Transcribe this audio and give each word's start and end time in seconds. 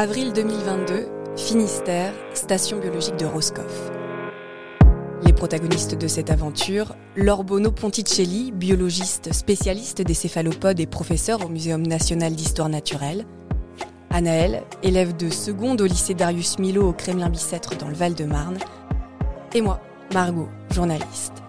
Avril 0.00 0.32
2022, 0.32 1.08
Finistère, 1.36 2.12
station 2.32 2.78
biologique 2.78 3.16
de 3.16 3.24
Roscoff. 3.24 3.90
Les 5.26 5.32
protagonistes 5.32 5.96
de 5.96 6.06
cette 6.06 6.30
aventure, 6.30 6.94
Lorbono 7.16 7.72
Ponticelli, 7.72 8.52
biologiste 8.52 9.32
spécialiste 9.32 10.00
des 10.00 10.14
céphalopodes 10.14 10.78
et 10.78 10.86
professeur 10.86 11.44
au 11.44 11.48
Muséum 11.48 11.84
national 11.84 12.36
d'histoire 12.36 12.68
naturelle, 12.68 13.26
Anaël, 14.10 14.62
élève 14.84 15.16
de 15.16 15.30
seconde 15.30 15.80
au 15.80 15.86
lycée 15.86 16.14
Darius 16.14 16.60
Milo 16.60 16.90
au 16.90 16.92
Kremlin-Bicêtre 16.92 17.76
dans 17.76 17.88
le 17.88 17.94
Val-de-Marne, 17.94 18.58
et 19.52 19.60
moi, 19.60 19.80
Margot, 20.14 20.48
journaliste. 20.70 21.42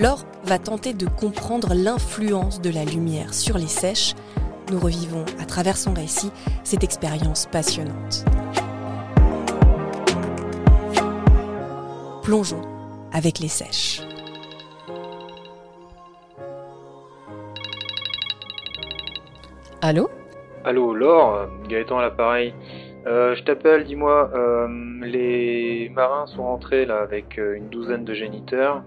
Laure 0.00 0.24
va 0.42 0.58
tenter 0.58 0.94
de 0.94 1.06
comprendre 1.06 1.74
l'influence 1.74 2.60
de 2.60 2.70
la 2.70 2.84
lumière 2.84 3.32
sur 3.34 3.56
les 3.56 3.68
sèches. 3.68 4.16
Nous 4.70 4.80
revivons 4.80 5.24
à 5.40 5.44
travers 5.44 5.76
son 5.76 5.92
récit 5.92 6.30
cette 6.62 6.84
expérience 6.84 7.46
passionnante. 7.46 8.24
Plongeons 12.22 12.62
avec 13.12 13.38
les 13.40 13.48
sèches. 13.48 14.00
Allô? 19.82 20.08
Allô, 20.64 20.94
Laure, 20.94 21.48
Gaëtan 21.68 21.98
à 21.98 22.02
l'appareil. 22.02 22.54
Euh, 23.06 23.34
je 23.34 23.42
t'appelle, 23.42 23.84
dis-moi, 23.84 24.30
euh, 24.34 24.66
les 25.02 25.90
marins 25.94 26.24
sont 26.26 26.42
rentrés 26.42 26.86
là 26.86 27.00
avec 27.02 27.38
euh, 27.38 27.54
une 27.54 27.68
douzaine 27.68 28.04
de 28.04 28.14
géniteurs, 28.14 28.82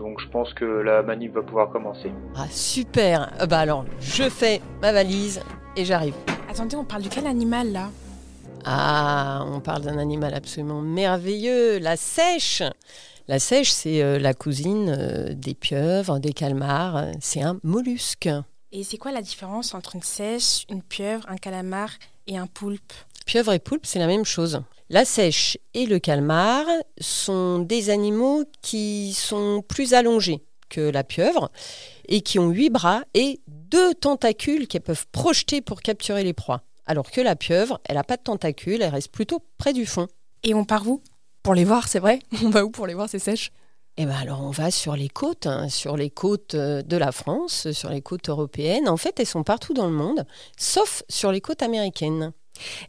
donc 0.00 0.18
je 0.20 0.28
pense 0.28 0.54
que 0.54 0.64
la 0.64 1.02
manip 1.02 1.34
va 1.34 1.42
pouvoir 1.42 1.70
commencer. 1.70 2.10
Ah 2.34 2.46
super 2.50 3.30
Euh, 3.40 3.46
Bah 3.46 3.58
alors, 3.60 3.84
je 4.00 4.28
fais 4.30 4.60
ma 4.80 4.92
valise 4.92 5.40
et 5.76 5.84
j'arrive. 5.84 6.14
Attendez, 6.48 6.74
on 6.76 6.84
parle 6.84 7.02
de 7.02 7.08
quel 7.08 7.26
animal 7.26 7.70
là? 7.70 7.90
Ah, 8.64 9.44
on 9.46 9.60
parle 9.60 9.82
d'un 9.82 9.98
animal 9.98 10.32
absolument 10.34 10.80
merveilleux, 10.80 11.78
la 11.78 11.96
sèche 11.96 12.62
La 13.28 13.38
sèche, 13.38 13.70
c'est 13.70 14.02
euh, 14.02 14.18
la 14.18 14.32
cousine 14.34 14.88
euh, 14.98 15.34
des 15.34 15.54
pieuvres, 15.54 16.18
des 16.18 16.32
calmars, 16.32 17.04
c'est 17.20 17.42
un 17.42 17.58
mollusque. 17.62 18.28
Et 18.72 18.82
c'est 18.84 18.96
quoi 18.98 19.12
la 19.12 19.22
différence 19.22 19.74
entre 19.74 19.96
une 19.96 20.02
sèche, 20.02 20.64
une 20.70 20.82
pieuvre, 20.82 21.24
un 21.28 21.36
calamar 21.36 21.90
et 22.26 22.38
un 22.38 22.46
poulpe? 22.46 22.92
Pieuvre 23.26 23.52
et 23.52 23.58
poulpe, 23.58 23.84
c'est 23.86 23.98
la 23.98 24.06
même 24.06 24.24
chose. 24.24 24.62
La 24.92 25.04
sèche 25.04 25.56
et 25.72 25.86
le 25.86 26.00
calmar 26.00 26.66
sont 27.00 27.60
des 27.60 27.90
animaux 27.90 28.42
qui 28.60 29.12
sont 29.12 29.62
plus 29.62 29.94
allongés 29.94 30.42
que 30.68 30.80
la 30.80 31.04
pieuvre 31.04 31.52
et 32.08 32.22
qui 32.22 32.40
ont 32.40 32.50
huit 32.50 32.70
bras 32.70 33.04
et 33.14 33.38
deux 33.46 33.94
tentacules 33.94 34.66
qu'elles 34.66 34.80
peuvent 34.80 35.06
projeter 35.12 35.60
pour 35.60 35.82
capturer 35.82 36.24
les 36.24 36.32
proies. 36.32 36.62
Alors 36.86 37.08
que 37.08 37.20
la 37.20 37.36
pieuvre, 37.36 37.80
elle 37.84 37.94
n'a 37.94 38.02
pas 38.02 38.16
de 38.16 38.22
tentacules, 38.22 38.82
elle 38.82 38.90
reste 38.90 39.12
plutôt 39.12 39.38
près 39.58 39.72
du 39.72 39.86
fond. 39.86 40.08
Et 40.42 40.54
on 40.54 40.64
part 40.64 40.88
où? 40.88 41.04
Pour 41.44 41.54
les 41.54 41.64
voir, 41.64 41.86
c'est 41.86 42.00
vrai? 42.00 42.18
On 42.44 42.50
va 42.50 42.64
où 42.64 42.70
pour 42.70 42.88
les 42.88 42.94
voir 42.94 43.08
ces 43.08 43.20
sèches 43.20 43.52
Eh 43.96 44.06
ben 44.06 44.16
alors 44.16 44.42
on 44.42 44.50
va 44.50 44.72
sur 44.72 44.96
les 44.96 45.08
côtes, 45.08 45.46
hein, 45.46 45.68
sur 45.68 45.96
les 45.96 46.10
côtes 46.10 46.56
euh, 46.56 46.82
de 46.82 46.96
la 46.96 47.12
France, 47.12 47.70
sur 47.70 47.90
les 47.90 48.02
côtes 48.02 48.28
européennes. 48.28 48.88
En 48.88 48.96
fait, 48.96 49.20
elles 49.20 49.26
sont 49.26 49.44
partout 49.44 49.72
dans 49.72 49.86
le 49.86 49.94
monde, 49.94 50.26
sauf 50.58 51.04
sur 51.08 51.30
les 51.30 51.40
côtes 51.40 51.62
américaines. 51.62 52.32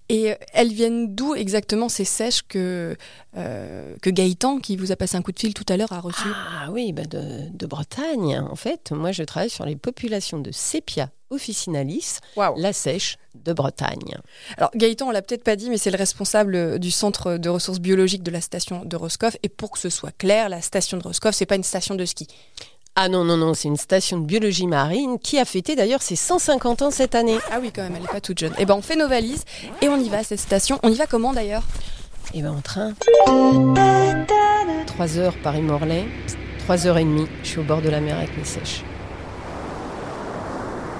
Et 0.09 0.31
euh, 0.31 0.35
elles 0.53 0.71
viennent 0.71 1.15
d'où 1.15 1.35
exactement 1.35 1.89
ces 1.89 2.05
sèches 2.05 2.41
que, 2.47 2.95
euh, 3.37 3.95
que 4.01 4.09
Gaëtan, 4.09 4.59
qui 4.59 4.77
vous 4.77 4.91
a 4.91 4.95
passé 4.95 5.17
un 5.17 5.21
coup 5.21 5.31
de 5.31 5.39
fil 5.39 5.53
tout 5.53 5.65
à 5.69 5.77
l'heure, 5.77 5.91
a 5.91 5.99
reçues? 5.99 6.29
Ah 6.33 6.69
oui, 6.71 6.93
bah 6.93 7.05
de, 7.05 7.49
de 7.51 7.65
Bretagne. 7.65 8.39
En 8.39 8.55
fait, 8.55 8.91
moi 8.91 9.11
je 9.11 9.23
travaille 9.23 9.49
sur 9.49 9.65
les 9.65 9.75
populations 9.75 10.39
de 10.39 10.51
Sepia 10.51 11.09
officinalis, 11.31 12.19
la 12.57 12.73
sèche 12.73 13.17
de 13.35 13.53
Bretagne. 13.53 14.17
Alors 14.57 14.69
Gaëtan, 14.75 15.07
on 15.07 15.11
l'a 15.11 15.21
peut-être 15.21 15.43
pas 15.43 15.55
dit, 15.55 15.69
mais 15.69 15.77
c'est 15.77 15.91
le 15.91 15.97
responsable 15.97 16.55
euh, 16.55 16.77
du 16.77 16.91
centre 16.91 17.37
de 17.37 17.49
ressources 17.49 17.79
biologiques 17.79 18.23
de 18.23 18.31
la 18.31 18.41
station 18.41 18.83
de 18.83 18.95
Roscoff. 18.97 19.37
Et 19.41 19.49
pour 19.49 19.71
que 19.71 19.79
ce 19.79 19.89
soit 19.89 20.11
clair, 20.11 20.49
la 20.49 20.61
station 20.61 20.97
de 20.97 21.03
Roscoff, 21.03 21.33
c'est 21.33 21.45
pas 21.45 21.55
une 21.55 21.63
station 21.63 21.95
de 21.95 22.05
ski. 22.05 22.27
Ah 22.97 23.07
non, 23.07 23.23
non, 23.23 23.37
non, 23.37 23.53
c'est 23.53 23.69
une 23.69 23.77
station 23.77 24.17
de 24.17 24.25
biologie 24.25 24.67
marine 24.67 25.17
qui 25.17 25.39
a 25.39 25.45
fêté 25.45 25.77
d'ailleurs 25.77 26.01
ses 26.01 26.17
150 26.17 26.81
ans 26.81 26.91
cette 26.91 27.15
année. 27.15 27.37
Ah 27.49 27.59
oui, 27.61 27.71
quand 27.73 27.83
même, 27.83 27.93
elle 27.95 28.03
est 28.03 28.11
pas 28.11 28.19
toute 28.19 28.37
jeune. 28.37 28.53
Et 28.57 28.65
ben 28.65 28.75
on 28.75 28.81
fait 28.81 28.97
nos 28.97 29.07
valises 29.07 29.45
et 29.81 29.87
on 29.87 29.95
y 29.95 30.09
va 30.09 30.17
à 30.17 30.23
cette 30.23 30.41
station. 30.41 30.77
On 30.83 30.89
y 30.89 30.95
va 30.95 31.07
comment 31.07 31.31
d'ailleurs? 31.31 31.63
Et 32.33 32.41
ben 32.41 32.51
en 32.51 32.59
train. 32.59 32.91
3 34.87 35.17
heures 35.17 35.35
Paris-Morlaix, 35.41 36.05
3 36.65 36.85
heures 36.85 36.97
et 36.97 37.05
demie, 37.05 37.27
je 37.43 37.47
suis 37.47 37.59
au 37.59 37.63
bord 37.63 37.81
de 37.81 37.87
la 37.87 38.01
mer 38.01 38.17
avec 38.17 38.37
mes 38.37 38.43
sèches. 38.43 38.83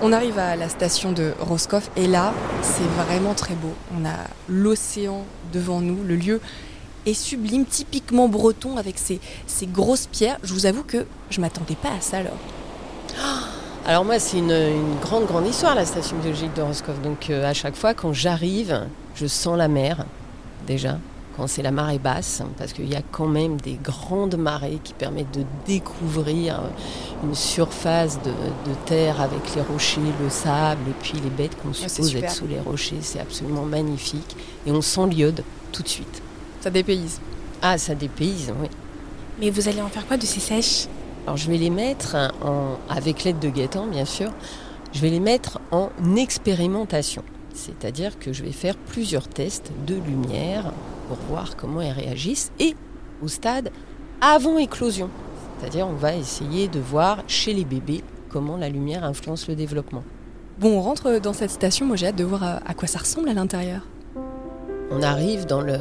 On 0.01 0.13
arrive 0.13 0.39
à 0.39 0.55
la 0.55 0.69
station 0.69 1.11
de 1.11 1.33
Roscoff 1.41 1.91
et 1.97 2.07
là, 2.07 2.33
c'est 2.61 2.87
vraiment 3.05 3.33
très 3.33 3.53
beau. 3.53 3.73
On 3.99 4.05
a 4.05 4.15
l'océan 4.47 5.25
devant 5.51 5.81
nous, 5.81 6.01
le 6.05 6.15
lieu 6.15 6.39
est 7.05 7.13
sublime, 7.13 7.65
typiquement 7.65 8.27
breton 8.27 8.77
avec 8.77 8.97
ses, 8.97 9.19
ses 9.47 9.65
grosses 9.65 10.07
pierres. 10.07 10.37
Je 10.43 10.53
vous 10.53 10.65
avoue 10.65 10.83
que 10.83 11.05
je 11.29 11.41
m'attendais 11.41 11.75
pas 11.75 11.89
à 11.89 12.01
ça 12.01 12.17
alors. 12.17 12.37
Alors 13.83 14.05
moi, 14.05 14.19
c'est 14.19 14.37
une, 14.37 14.51
une 14.51 14.99
grande, 15.01 15.25
grande 15.25 15.47
histoire, 15.47 15.73
la 15.73 15.85
station 15.85 16.15
biologique 16.17 16.53
de 16.53 16.61
Roscoff. 16.61 17.01
Donc 17.01 17.31
euh, 17.31 17.49
à 17.49 17.53
chaque 17.55 17.75
fois, 17.75 17.95
quand 17.95 18.13
j'arrive, 18.13 18.85
je 19.15 19.25
sens 19.25 19.57
la 19.57 19.67
mer, 19.67 20.05
déjà, 20.67 20.99
quand 21.35 21.47
c'est 21.47 21.63
la 21.63 21.71
marée 21.71 21.97
basse, 21.97 22.43
parce 22.59 22.73
qu'il 22.73 22.87
y 22.87 22.95
a 22.95 23.01
quand 23.11 23.25
même 23.25 23.59
des 23.59 23.79
grandes 23.81 24.35
marées 24.35 24.79
qui 24.83 24.93
permettent 24.93 25.33
de 25.33 25.45
découvrir 25.65 26.59
euh, 26.59 27.23
une 27.23 27.33
surface 27.33 28.21
de, 28.21 28.29
de 28.29 28.75
terre 28.85 29.19
avec 29.19 29.55
les 29.55 29.63
rochers, 29.63 30.01
le 30.21 30.29
sable, 30.29 30.81
et 30.87 30.93
puis 31.01 31.13
les 31.23 31.31
bêtes 31.31 31.59
qu'on 31.59 31.73
c'est 31.73 31.89
suppose 31.89 32.15
être 32.17 32.29
sous 32.29 32.47
les 32.47 32.59
rochers. 32.59 32.99
C'est 33.01 33.19
absolument 33.19 33.65
magnifique. 33.65 34.35
Et 34.67 34.71
on 34.71 34.81
sent 34.81 35.07
l'iode 35.07 35.43
tout 35.71 35.81
de 35.81 35.87
suite. 35.87 36.21
Ça 36.61 36.69
dépayse. 36.69 37.19
Ah, 37.61 37.77
ça 37.77 37.95
dépayse, 37.95 38.53
oui. 38.61 38.67
Mais 39.39 39.49
vous 39.49 39.67
allez 39.67 39.81
en 39.81 39.87
faire 39.87 40.05
quoi 40.07 40.17
de 40.17 40.25
ces 40.25 40.39
sèches? 40.39 40.87
Alors 41.25 41.37
je 41.37 41.49
vais 41.49 41.57
les 41.57 41.69
mettre 41.69 42.15
en, 42.43 42.77
avec 42.89 43.23
l'aide 43.23 43.39
de 43.39 43.49
Gaëtan 43.49 43.87
bien 43.87 44.05
sûr, 44.05 44.31
je 44.91 44.99
vais 45.01 45.09
les 45.09 45.19
mettre 45.19 45.59
en 45.71 45.89
expérimentation. 46.15 47.23
C'est-à-dire 47.53 48.17
que 48.17 48.33
je 48.33 48.43
vais 48.43 48.51
faire 48.51 48.75
plusieurs 48.75 49.27
tests 49.27 49.71
de 49.85 49.95
lumière 49.95 50.71
pour 51.07 51.17
voir 51.29 51.55
comment 51.55 51.81
elles 51.81 51.91
réagissent 51.91 52.51
et 52.59 52.75
au 53.21 53.27
stade 53.27 53.71
avant 54.21 54.57
éclosion. 54.57 55.09
C'est-à-dire 55.59 55.87
on 55.87 55.93
va 55.93 56.15
essayer 56.15 56.67
de 56.67 56.79
voir 56.79 57.23
chez 57.27 57.53
les 57.53 57.65
bébés 57.65 58.03
comment 58.29 58.57
la 58.57 58.69
lumière 58.69 59.03
influence 59.03 59.47
le 59.47 59.55
développement. 59.55 60.03
Bon, 60.59 60.77
on 60.77 60.81
rentre 60.81 61.19
dans 61.19 61.33
cette 61.33 61.51
station. 61.51 61.85
Moi, 61.85 61.95
j'ai 61.95 62.07
hâte 62.07 62.15
de 62.15 62.23
voir 62.23 62.43
à, 62.43 62.59
à 62.65 62.73
quoi 62.73 62.87
ça 62.87 62.99
ressemble 62.99 63.29
à 63.29 63.33
l'intérieur. 63.33 63.81
On 64.93 65.01
arrive 65.03 65.45
dans 65.45 65.61
le, 65.61 65.77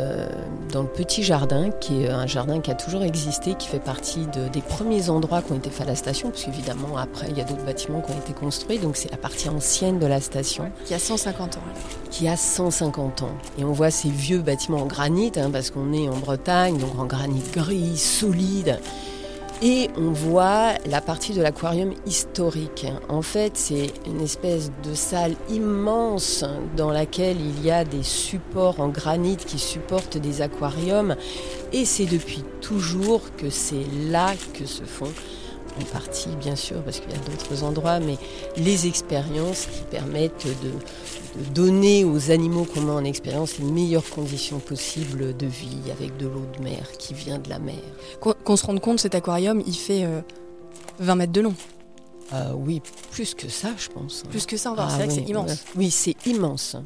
dans 0.72 0.82
le 0.82 0.88
petit 0.88 1.22
jardin, 1.24 1.70
qui 1.80 2.04
est 2.04 2.08
un 2.08 2.26
jardin 2.28 2.60
qui 2.60 2.70
a 2.70 2.74
toujours 2.74 3.02
existé, 3.02 3.54
qui 3.54 3.66
fait 3.66 3.80
partie 3.80 4.26
de- 4.26 4.48
des 4.48 4.60
premiers 4.60 5.10
endroits 5.10 5.42
qui 5.42 5.50
ont 5.52 5.56
été 5.56 5.68
faits 5.70 5.86
à 5.86 5.90
la 5.90 5.96
station, 5.96 6.30
parce 6.30 6.44
qu'évidemment, 6.44 6.96
après, 6.96 7.26
il 7.28 7.36
y 7.36 7.40
a 7.40 7.44
d'autres 7.44 7.64
bâtiments 7.64 8.00
qui 8.02 8.12
ont 8.12 8.18
été 8.18 8.32
construits, 8.32 8.78
donc 8.78 8.96
c'est 8.96 9.10
la 9.10 9.16
partie 9.16 9.48
ancienne 9.48 9.98
de 9.98 10.06
la 10.06 10.20
station, 10.20 10.70
Qui 10.84 10.94
a 10.94 10.98
150 11.00 11.56
ans. 11.56 11.60
alors. 11.64 12.08
qui 12.10 12.28
a 12.28 12.36
150 12.36 13.22
ans. 13.22 13.34
Et 13.58 13.64
on 13.64 13.72
voit 13.72 13.90
ces 13.90 14.10
vieux 14.10 14.40
bâtiments 14.42 14.82
en 14.82 14.86
granit, 14.86 15.32
hein, 15.36 15.50
parce 15.52 15.70
qu'on 15.70 15.92
est 15.92 16.08
en 16.08 16.16
Bretagne, 16.16 16.78
donc 16.78 16.96
en 16.98 17.06
granit 17.06 17.42
gris, 17.52 17.96
solide. 17.96 18.78
Et 19.62 19.90
on 19.98 20.10
voit 20.10 20.72
la 20.86 21.02
partie 21.02 21.34
de 21.34 21.42
l'aquarium 21.42 21.92
historique. 22.06 22.86
En 23.10 23.20
fait, 23.20 23.58
c'est 23.58 23.92
une 24.06 24.22
espèce 24.22 24.70
de 24.82 24.94
salle 24.94 25.36
immense 25.50 26.46
dans 26.78 26.90
laquelle 26.90 27.36
il 27.38 27.62
y 27.62 27.70
a 27.70 27.84
des 27.84 28.02
supports 28.02 28.80
en 28.80 28.88
granit 28.88 29.36
qui 29.36 29.58
supportent 29.58 30.16
des 30.16 30.40
aquariums. 30.40 31.14
Et 31.74 31.84
c'est 31.84 32.06
depuis 32.06 32.42
toujours 32.62 33.20
que 33.36 33.50
c'est 33.50 33.84
là 34.08 34.32
que 34.54 34.64
se 34.64 34.84
font, 34.84 35.12
en 35.78 35.84
partie 35.92 36.30
bien 36.40 36.56
sûr, 36.56 36.82
parce 36.82 37.00
qu'il 37.00 37.10
y 37.10 37.14
a 37.14 37.18
d'autres 37.18 37.62
endroits, 37.62 38.00
mais 38.00 38.16
les 38.56 38.86
expériences 38.86 39.66
qui 39.66 39.82
permettent 39.90 40.46
de, 40.62 40.70
donner 41.54 42.04
aux 42.04 42.30
animaux 42.30 42.64
qu'on 42.64 42.82
met 42.82 42.92
en 42.92 43.04
expérience 43.04 43.58
les 43.58 43.64
meilleures 43.64 44.08
conditions 44.08 44.58
possibles 44.58 45.36
de 45.36 45.46
vie 45.46 45.90
avec 45.90 46.16
de 46.16 46.26
l'eau 46.26 46.46
de 46.58 46.62
mer 46.62 46.90
qui 46.98 47.14
vient 47.14 47.38
de 47.38 47.48
la 47.48 47.58
mer. 47.58 47.80
Qu'on 48.20 48.56
se 48.56 48.66
rende 48.66 48.80
compte, 48.80 49.00
cet 49.00 49.14
aquarium, 49.14 49.62
il 49.66 49.74
fait 49.74 50.04
euh, 50.04 50.20
20 50.98 51.14
mètres 51.14 51.32
de 51.32 51.40
long. 51.40 51.54
Euh, 52.32 52.52
oui, 52.54 52.80
plus 53.10 53.34
que 53.34 53.48
ça, 53.48 53.70
je 53.76 53.88
pense. 53.88 54.22
Plus 54.30 54.46
que 54.46 54.56
ça 54.56 54.70
encore. 54.72 54.86
Ah 54.88 54.96
c'est 54.98 55.06
vrai 55.06 55.08
que 55.08 55.12
oui, 55.12 55.20
c'est 55.24 55.30
immense. 55.30 55.64
Oui, 55.76 55.90
c'est 55.90 56.26
immense. 56.26 56.76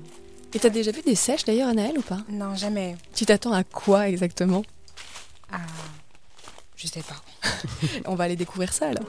Et 0.55 0.59
t'as 0.59 0.71
déjà 0.71 0.91
vu 0.91 1.03
des 1.03 1.17
sèches 1.17 1.45
d'ailleurs, 1.45 1.69
Anaël, 1.69 1.99
ou 1.99 2.03
pas? 2.03 2.21
Non, 2.29 2.55
jamais. 2.55 2.97
Tu 3.15 3.27
t'attends 3.27 3.53
à 3.53 3.65
quoi 3.65 4.09
exactement? 4.09 4.63
Ah, 5.53 5.59
je 6.77 6.87
sais 6.87 7.03
pas. 7.03 7.51
On 8.07 8.15
va 8.15 8.25
aller 8.25 8.37
découvrir 8.37 8.73
ça 8.73 8.89
alors. 8.89 9.05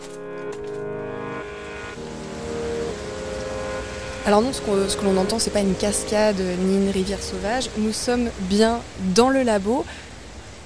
Alors 4.26 4.42
non, 4.42 4.52
ce, 4.54 4.60
que 4.60 5.06
l'on 5.06 5.18
entend, 5.18 5.38
c'est 5.38 5.52
pas 5.52 5.60
une 5.60 5.76
cascade 5.76 6.40
ni 6.40 6.78
une 6.78 6.90
rivière 6.90 7.22
sauvage. 7.22 7.70
Nous 7.78 7.94
sommes 7.94 8.32
bien 8.50 8.82
dans 9.14 9.30
le 9.30 9.44
labo. 9.44 9.86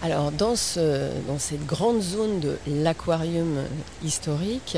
Alors, 0.01 0.31
dans, 0.31 0.55
ce, 0.55 1.09
dans 1.27 1.39
cette 1.39 1.65
grande 1.65 2.01
zone 2.01 2.39
de 2.39 2.57
l'aquarium 2.67 3.57
historique, 4.01 4.77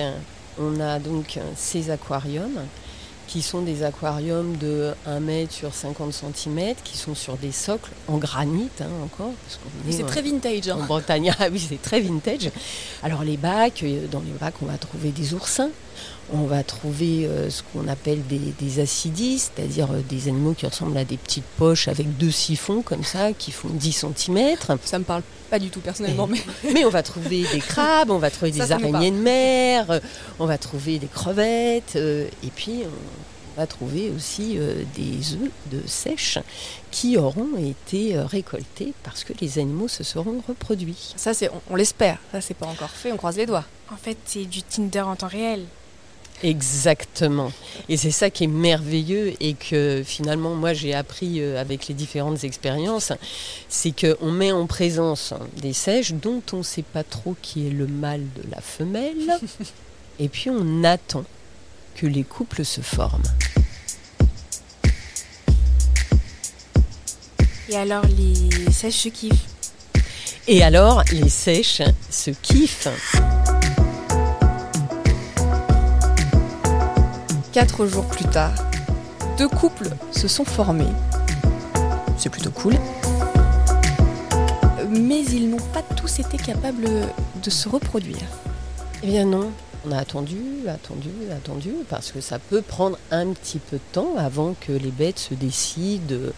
on 0.59 0.79
a 0.79 0.97
donc 0.97 1.37
ces 1.55 1.91
aquariums 1.91 2.59
qui 3.27 3.43
sont 3.43 3.61
des 3.61 3.83
aquariums 3.83 4.57
de 4.57 4.93
1 5.05 5.19
mètre 5.19 5.53
sur 5.53 5.73
50 5.73 6.11
cm, 6.11 6.73
qui 6.83 6.97
sont 6.97 7.13
sur 7.13 7.37
des 7.37 7.51
socles 7.51 7.91
en 8.07 8.17
granit 8.17 8.67
hein, 8.81 8.87
encore. 9.05 9.31
C'est 9.89 10.07
très 10.07 10.23
vintage. 10.23 10.67
Hein. 10.67 10.79
En 10.81 10.85
Bretagne, 10.85 11.31
ah 11.39 11.45
oui, 11.51 11.65
c'est 11.69 11.81
très 11.81 12.01
vintage. 12.01 12.49
Alors 13.03 13.23
les 13.23 13.37
bacs, 13.37 13.83
euh, 13.83 14.07
dans 14.07 14.19
les 14.19 14.33
bacs, 14.39 14.55
on 14.61 14.65
va 14.65 14.77
trouver 14.77 15.11
des 15.11 15.33
oursins, 15.35 15.69
on 16.33 16.45
va 16.45 16.63
trouver 16.63 17.25
euh, 17.25 17.49
ce 17.49 17.61
qu'on 17.61 17.87
appelle 17.87 18.21
des, 18.27 18.79
acidis, 18.79 19.39
c'est-à-dire 19.39 19.91
euh, 19.91 20.01
des 20.07 20.27
animaux 20.27 20.53
qui 20.53 20.65
ressemblent 20.65 20.97
à 20.97 21.03
des 21.03 21.17
petites 21.17 21.45
poches 21.57 21.87
avec 21.87 22.17
deux 22.17 22.31
siphons 22.31 22.81
comme 22.81 23.03
ça, 23.03 23.33
qui 23.33 23.51
font 23.51 23.69
10 23.69 24.05
cm. 24.15 24.57
Ça 24.83 24.99
me 24.99 25.03
parle 25.03 25.23
pas 25.49 25.59
du 25.59 25.69
tout 25.69 25.81
personnellement. 25.81 26.27
Mais, 26.27 26.41
mais 26.73 26.85
on 26.85 26.89
va 26.89 27.03
trouver 27.03 27.45
des 27.51 27.59
crabes, 27.67 28.11
on 28.11 28.17
va 28.17 28.31
trouver 28.31 28.51
des 28.51 28.71
araignées 28.71 29.11
de 29.11 29.17
mer, 29.17 29.91
euh, 29.91 29.99
on 30.39 30.45
va 30.45 30.57
trouver 30.57 30.99
des 30.99 31.07
crevettes, 31.07 31.95
et 31.97 32.49
puis 32.55 32.83
on 33.55 33.59
va 33.59 33.67
trouver 33.67 34.11
aussi 34.15 34.57
des 34.95 35.33
œufs 35.33 35.51
de 35.71 35.81
sèche 35.85 36.39
qui 36.89 37.17
auront 37.17 37.57
été 37.57 38.17
récoltés 38.17 38.93
parce 39.03 39.25
que 39.25 39.33
les 39.41 39.59
animaux 39.59 39.89
se 39.89 40.03
seront 40.03 40.41
reproduits. 40.47 41.13
Ça, 41.17 41.33
c'est, 41.33 41.49
on, 41.49 41.61
on 41.71 41.75
l'espère. 41.75 42.17
Ça, 42.31 42.39
c'est 42.39 42.53
pas 42.53 42.67
encore 42.67 42.91
fait. 42.91 43.11
On 43.11 43.17
croise 43.17 43.35
les 43.35 43.45
doigts. 43.45 43.65
En 43.91 43.97
fait, 43.97 44.17
c'est 44.23 44.45
du 44.45 44.63
Tinder 44.63 45.01
en 45.01 45.17
temps 45.17 45.27
réel. 45.27 45.65
Exactement. 46.43 47.51
Et 47.87 47.97
c'est 47.97 48.11
ça 48.11 48.29
qui 48.29 48.45
est 48.45 48.47
merveilleux 48.47 49.33
et 49.39 49.53
que 49.53 50.01
finalement 50.05 50.55
moi 50.55 50.73
j'ai 50.73 50.93
appris 50.93 51.41
euh, 51.41 51.59
avec 51.59 51.87
les 51.87 51.93
différentes 51.93 52.43
expériences, 52.43 53.13
c'est 53.69 53.91
qu'on 53.91 54.31
met 54.31 54.51
en 54.51 54.65
présence 54.65 55.33
des 55.57 55.73
sèches 55.73 56.13
dont 56.13 56.41
on 56.53 56.57
ne 56.57 56.63
sait 56.63 56.83
pas 56.83 57.03
trop 57.03 57.35
qui 57.41 57.67
est 57.67 57.71
le 57.71 57.87
mâle 57.87 58.25
de 58.35 58.49
la 58.49 58.61
femelle 58.61 59.39
et 60.19 60.29
puis 60.29 60.49
on 60.49 60.83
attend 60.83 61.25
que 61.95 62.07
les 62.07 62.23
couples 62.23 62.65
se 62.65 62.81
forment. 62.81 63.21
Et 67.69 67.75
alors 67.75 68.05
les 68.05 68.71
sèches 68.71 68.95
se 68.95 69.09
kiffent? 69.09 69.47
Et 70.47 70.63
alors 70.63 71.03
les 71.11 71.29
sèches 71.29 71.83
se 72.09 72.31
kiffent 72.31 72.87
Quatre 77.51 77.85
jours 77.85 78.05
plus 78.05 78.29
tard, 78.29 78.53
deux 79.37 79.49
couples 79.49 79.89
se 80.13 80.29
sont 80.29 80.45
formés. 80.45 80.87
C'est 82.17 82.29
plutôt 82.29 82.51
cool. 82.51 82.75
Mais 84.89 85.25
ils 85.25 85.49
n'ont 85.49 85.57
pas 85.73 85.81
tous 85.81 86.19
été 86.19 86.37
capables 86.37 86.87
de 87.43 87.49
se 87.49 87.67
reproduire. 87.67 88.25
Eh 89.03 89.07
bien 89.07 89.25
non, 89.25 89.51
on 89.85 89.91
a 89.91 89.97
attendu, 89.97 90.37
attendu, 90.69 91.09
attendu, 91.29 91.73
parce 91.89 92.13
que 92.13 92.21
ça 92.21 92.39
peut 92.39 92.61
prendre 92.61 92.97
un 93.11 93.33
petit 93.33 93.59
peu 93.59 93.75
de 93.75 93.91
temps 93.91 94.15
avant 94.17 94.55
que 94.57 94.71
les 94.71 94.91
bêtes 94.91 95.19
se 95.19 95.33
décident 95.33 96.31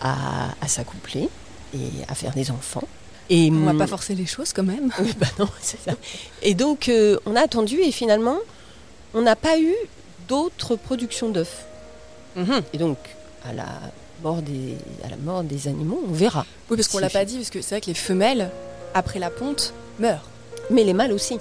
à, 0.00 0.50
s'accoupler 0.68 1.30
et 1.74 1.88
à 2.06 2.14
faire 2.14 2.32
des 2.32 2.52
enfants. 2.52 2.86
Et 3.28 3.50
on 3.50 3.64
va 3.64 3.74
pas 3.74 3.88
forcer 3.88 4.14
les 4.14 4.26
choses 4.26 4.52
quand 4.52 4.62
même. 4.62 4.92
bah 5.18 5.26
non, 5.40 5.48
c'est 5.60 5.80
ça. 5.80 5.94
Et 6.42 6.54
donc 6.54 6.88
euh, 6.88 7.18
on 7.26 7.34
a 7.34 7.40
attendu 7.40 7.80
et 7.80 7.90
finalement 7.90 8.38
on 9.14 9.22
n'a 9.22 9.34
pas 9.34 9.58
eu 9.58 9.74
d'autres 10.28 10.76
productions 10.76 11.28
d'œufs. 11.28 11.64
Mhm. 12.36 12.62
Et 12.72 12.78
donc, 12.78 12.98
à 13.48 13.52
la, 13.52 13.66
mort 14.22 14.42
des, 14.42 14.76
à 15.04 15.08
la 15.08 15.16
mort 15.16 15.42
des 15.42 15.68
animaux, 15.68 16.02
on 16.08 16.12
verra. 16.12 16.46
Oui, 16.70 16.76
parce 16.76 16.88
qu'on 16.88 16.98
l'a 16.98 17.10
pas 17.10 17.24
dit, 17.24 17.36
parce 17.36 17.50
que 17.50 17.60
c'est 17.60 17.76
vrai 17.76 17.80
que 17.80 17.86
les 17.86 17.94
femelles, 17.94 18.50
après 18.94 19.18
la 19.18 19.30
ponte, 19.30 19.72
meurent. 19.98 20.28
Mais 20.70 20.84
les 20.84 20.94
mâles 20.94 21.12
aussi. 21.12 21.38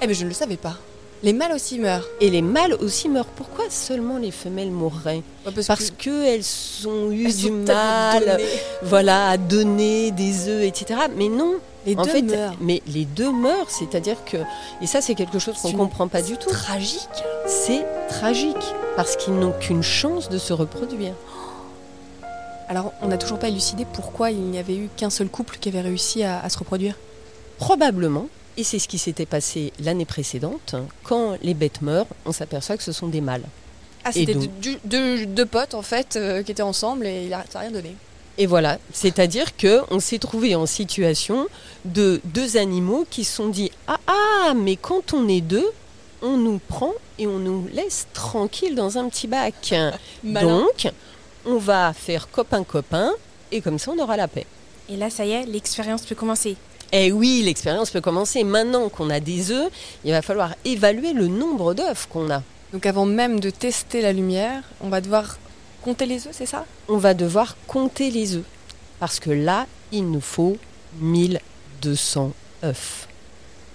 Eh 0.00 0.06
bien, 0.06 0.14
je 0.14 0.22
ne 0.24 0.28
le 0.28 0.34
savais 0.34 0.56
pas. 0.56 0.76
Les 1.22 1.32
mâles 1.32 1.52
aussi 1.52 1.78
meurent. 1.78 2.06
Et 2.20 2.28
les 2.28 2.42
mâles 2.42 2.74
aussi 2.74 3.08
meurent. 3.08 3.24
Pourquoi 3.26 3.64
seulement 3.70 4.18
les 4.18 4.30
femelles 4.30 4.70
mourraient? 4.70 5.22
Parce, 5.66 5.90
qu'elles 5.90 6.44
ont 6.86 7.10
eu 7.10 7.32
du 7.32 7.50
mal 7.50 8.38
voilà, 8.82 9.30
à 9.30 9.36
donner 9.38 10.10
des 10.10 10.48
œufs, 10.48 10.64
etc. 10.64 11.00
Mais 11.16 11.28
non, 11.28 11.54
les 11.86 11.94
deux 11.94 12.22
meurent. 12.22 12.56
Mais 12.60 12.82
les 12.86 13.04
deux 13.04 13.32
meurent, 13.32 13.70
c'est-à-dire 13.70 14.24
que. 14.24 14.38
Et 14.80 14.86
ça, 14.86 15.00
c'est 15.00 15.14
quelque 15.14 15.38
chose 15.38 15.56
qu'on 15.60 15.72
ne 15.72 15.76
comprend 15.76 16.08
pas 16.08 16.22
du 16.22 16.36
tout. 16.36 16.50
tragique. 16.50 17.00
C'est 17.46 17.84
tragique, 18.08 18.56
parce 18.96 19.16
qu'ils 19.16 19.34
n'ont 19.34 19.52
qu'une 19.52 19.82
chance 19.82 20.28
de 20.28 20.38
se 20.38 20.52
reproduire. 20.52 21.14
Alors, 22.68 22.92
on 23.02 23.08
n'a 23.08 23.18
toujours 23.18 23.38
pas 23.38 23.48
élucidé 23.48 23.86
pourquoi 23.92 24.30
il 24.30 24.40
n'y 24.40 24.58
avait 24.58 24.76
eu 24.76 24.88
qu'un 24.96 25.10
seul 25.10 25.28
couple 25.28 25.58
qui 25.60 25.68
avait 25.68 25.82
réussi 25.82 26.22
à 26.22 26.48
se 26.48 26.58
reproduire 26.58 26.96
Probablement 27.58 28.26
et 28.56 28.64
c'est 28.64 28.78
ce 28.78 28.88
qui 28.88 28.98
s'était 28.98 29.26
passé 29.26 29.72
l'année 29.80 30.04
précédente. 30.04 30.76
Quand 31.02 31.36
les 31.42 31.54
bêtes 31.54 31.82
meurent, 31.82 32.06
on 32.24 32.32
s'aperçoit 32.32 32.76
que 32.76 32.82
ce 32.82 32.92
sont 32.92 33.08
des 33.08 33.20
mâles. 33.20 33.44
Ah, 34.04 34.12
c'était 34.12 34.34
deux, 34.84 35.46
potes 35.46 35.74
en 35.74 35.82
fait 35.82 36.16
euh, 36.16 36.42
qui 36.42 36.52
étaient 36.52 36.62
ensemble 36.62 37.06
et 37.06 37.30
ça 37.30 37.44
n'a 37.54 37.60
rien 37.60 37.70
donné. 37.70 37.96
Et 38.36 38.46
voilà, 38.46 38.78
c'est-à-dire 38.92 39.56
que 39.56 39.82
on 39.90 40.00
s'est 40.00 40.18
trouvé 40.18 40.56
en 40.56 40.66
situation 40.66 41.46
de 41.84 42.20
deux 42.24 42.56
animaux 42.56 43.06
qui 43.08 43.22
se 43.22 43.36
sont 43.36 43.48
dit 43.48 43.70
ah 43.86 44.00
ah 44.06 44.54
mais 44.54 44.76
quand 44.76 45.14
on 45.14 45.28
est 45.28 45.40
deux, 45.40 45.70
on 46.20 46.36
nous 46.36 46.58
prend 46.58 46.92
et 47.18 47.28
on 47.28 47.38
nous 47.38 47.68
laisse 47.72 48.08
tranquille 48.12 48.74
dans 48.74 48.98
un 48.98 49.08
petit 49.08 49.28
bac. 49.28 49.74
Donc 50.24 50.90
on 51.46 51.58
va 51.58 51.92
faire 51.92 52.28
copain 52.30 52.64
copain 52.64 53.12
et 53.52 53.60
comme 53.60 53.78
ça 53.78 53.92
on 53.92 54.02
aura 54.02 54.16
la 54.16 54.26
paix. 54.26 54.46
Et 54.88 54.96
là 54.96 55.10
ça 55.10 55.24
y 55.24 55.30
est, 55.30 55.46
l'expérience 55.46 56.02
peut 56.02 56.16
commencer. 56.16 56.56
Eh 56.90 57.12
oui, 57.12 57.42
l'expérience 57.44 57.90
peut 57.90 58.00
commencer. 58.00 58.44
Maintenant 58.44 58.88
qu'on 58.88 59.10
a 59.10 59.20
des 59.20 59.50
œufs, 59.50 59.70
il 60.04 60.12
va 60.12 60.22
falloir 60.22 60.54
évaluer 60.64 61.12
le 61.12 61.28
nombre 61.28 61.74
d'œufs 61.74 62.06
qu'on 62.08 62.30
a. 62.30 62.42
Donc 62.72 62.86
avant 62.86 63.06
même 63.06 63.38
de 63.38 63.50
tester 63.50 64.00
la 64.00 64.12
lumière, 64.12 64.62
on 64.80 64.88
va 64.88 65.00
devoir 65.00 65.38
compter 65.84 66.06
les 66.06 66.26
œufs, 66.26 66.34
c'est 66.34 66.46
ça? 66.46 66.64
On 66.88 66.96
va 66.96 67.14
devoir 67.14 67.56
compter 67.66 68.10
les 68.10 68.36
œufs. 68.36 68.44
Parce 68.98 69.20
que 69.20 69.30
là, 69.30 69.66
il 69.92 70.10
nous 70.10 70.20
faut 70.20 70.56
1200 71.00 72.32
œufs. 72.64 73.08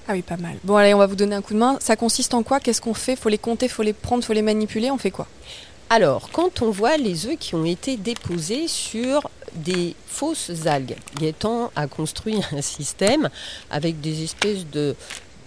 Ah 0.07 0.13
oui, 0.13 0.23
pas 0.23 0.37
mal. 0.37 0.55
Bon, 0.63 0.75
allez, 0.75 0.95
on 0.95 0.97
va 0.97 1.05
vous 1.05 1.15
donner 1.15 1.35
un 1.35 1.41
coup 1.43 1.53
de 1.53 1.59
main. 1.59 1.77
Ça 1.79 1.95
consiste 1.95 2.33
en 2.33 2.41
quoi? 2.41 2.59
Qu'est-ce 2.59 2.81
qu'on 2.81 2.95
fait? 2.95 3.15
Faut 3.15 3.29
les 3.29 3.37
compter, 3.37 3.67
faut 3.67 3.83
les 3.83 3.93
prendre, 3.93 4.23
faut 4.23 4.33
les 4.33 4.41
manipuler. 4.41 4.89
On 4.89 4.97
fait 4.97 5.11
quoi? 5.11 5.27
Alors, 5.91 6.29
quand 6.31 6.63
on 6.63 6.71
voit 6.71 6.97
les 6.97 7.27
œufs 7.27 7.37
qui 7.39 7.53
ont 7.53 7.65
été 7.65 7.95
déposés 7.95 8.67
sur 8.67 9.29
des 9.53 9.95
fausses 10.07 10.51
algues, 10.65 10.95
Gaëtan 11.19 11.71
a 11.75 11.87
construit 11.87 12.41
un 12.51 12.61
système 12.61 13.29
avec 13.69 14.01
des 14.01 14.23
espèces 14.23 14.67
de, 14.67 14.95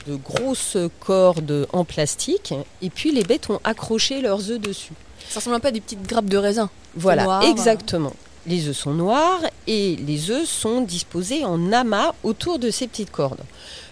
grosses 0.09 0.77
cordes 0.99 1.69
en 1.73 1.85
plastique, 1.85 2.55
et 2.83 2.91
puis 2.91 3.13
les 3.13 3.23
bêtes 3.23 3.51
ont 3.51 3.61
accroché 3.63 4.21
leurs 4.21 4.51
œufs 4.51 4.61
dessus. 4.61 4.95
Ça 5.29 5.41
ressemble 5.41 5.57
un 5.57 5.61
peu 5.61 5.69
à 5.69 5.73
des 5.73 5.81
petites 5.81 6.07
grappes 6.07 6.27
de 6.27 6.37
raisin. 6.37 6.71
Voilà, 6.95 7.41
exactement. 7.45 8.13
Les 8.47 8.69
œufs 8.69 8.77
sont 8.77 8.93
noirs 8.93 9.41
et 9.67 9.97
les 9.97 10.31
œufs 10.31 10.49
sont 10.49 10.81
disposés 10.81 11.45
en 11.45 11.73
amas 11.73 12.13
autour 12.25 12.59
de 12.59 12.71
ces 12.71 12.89
petites 12.89 13.11
cordes. 13.11 13.43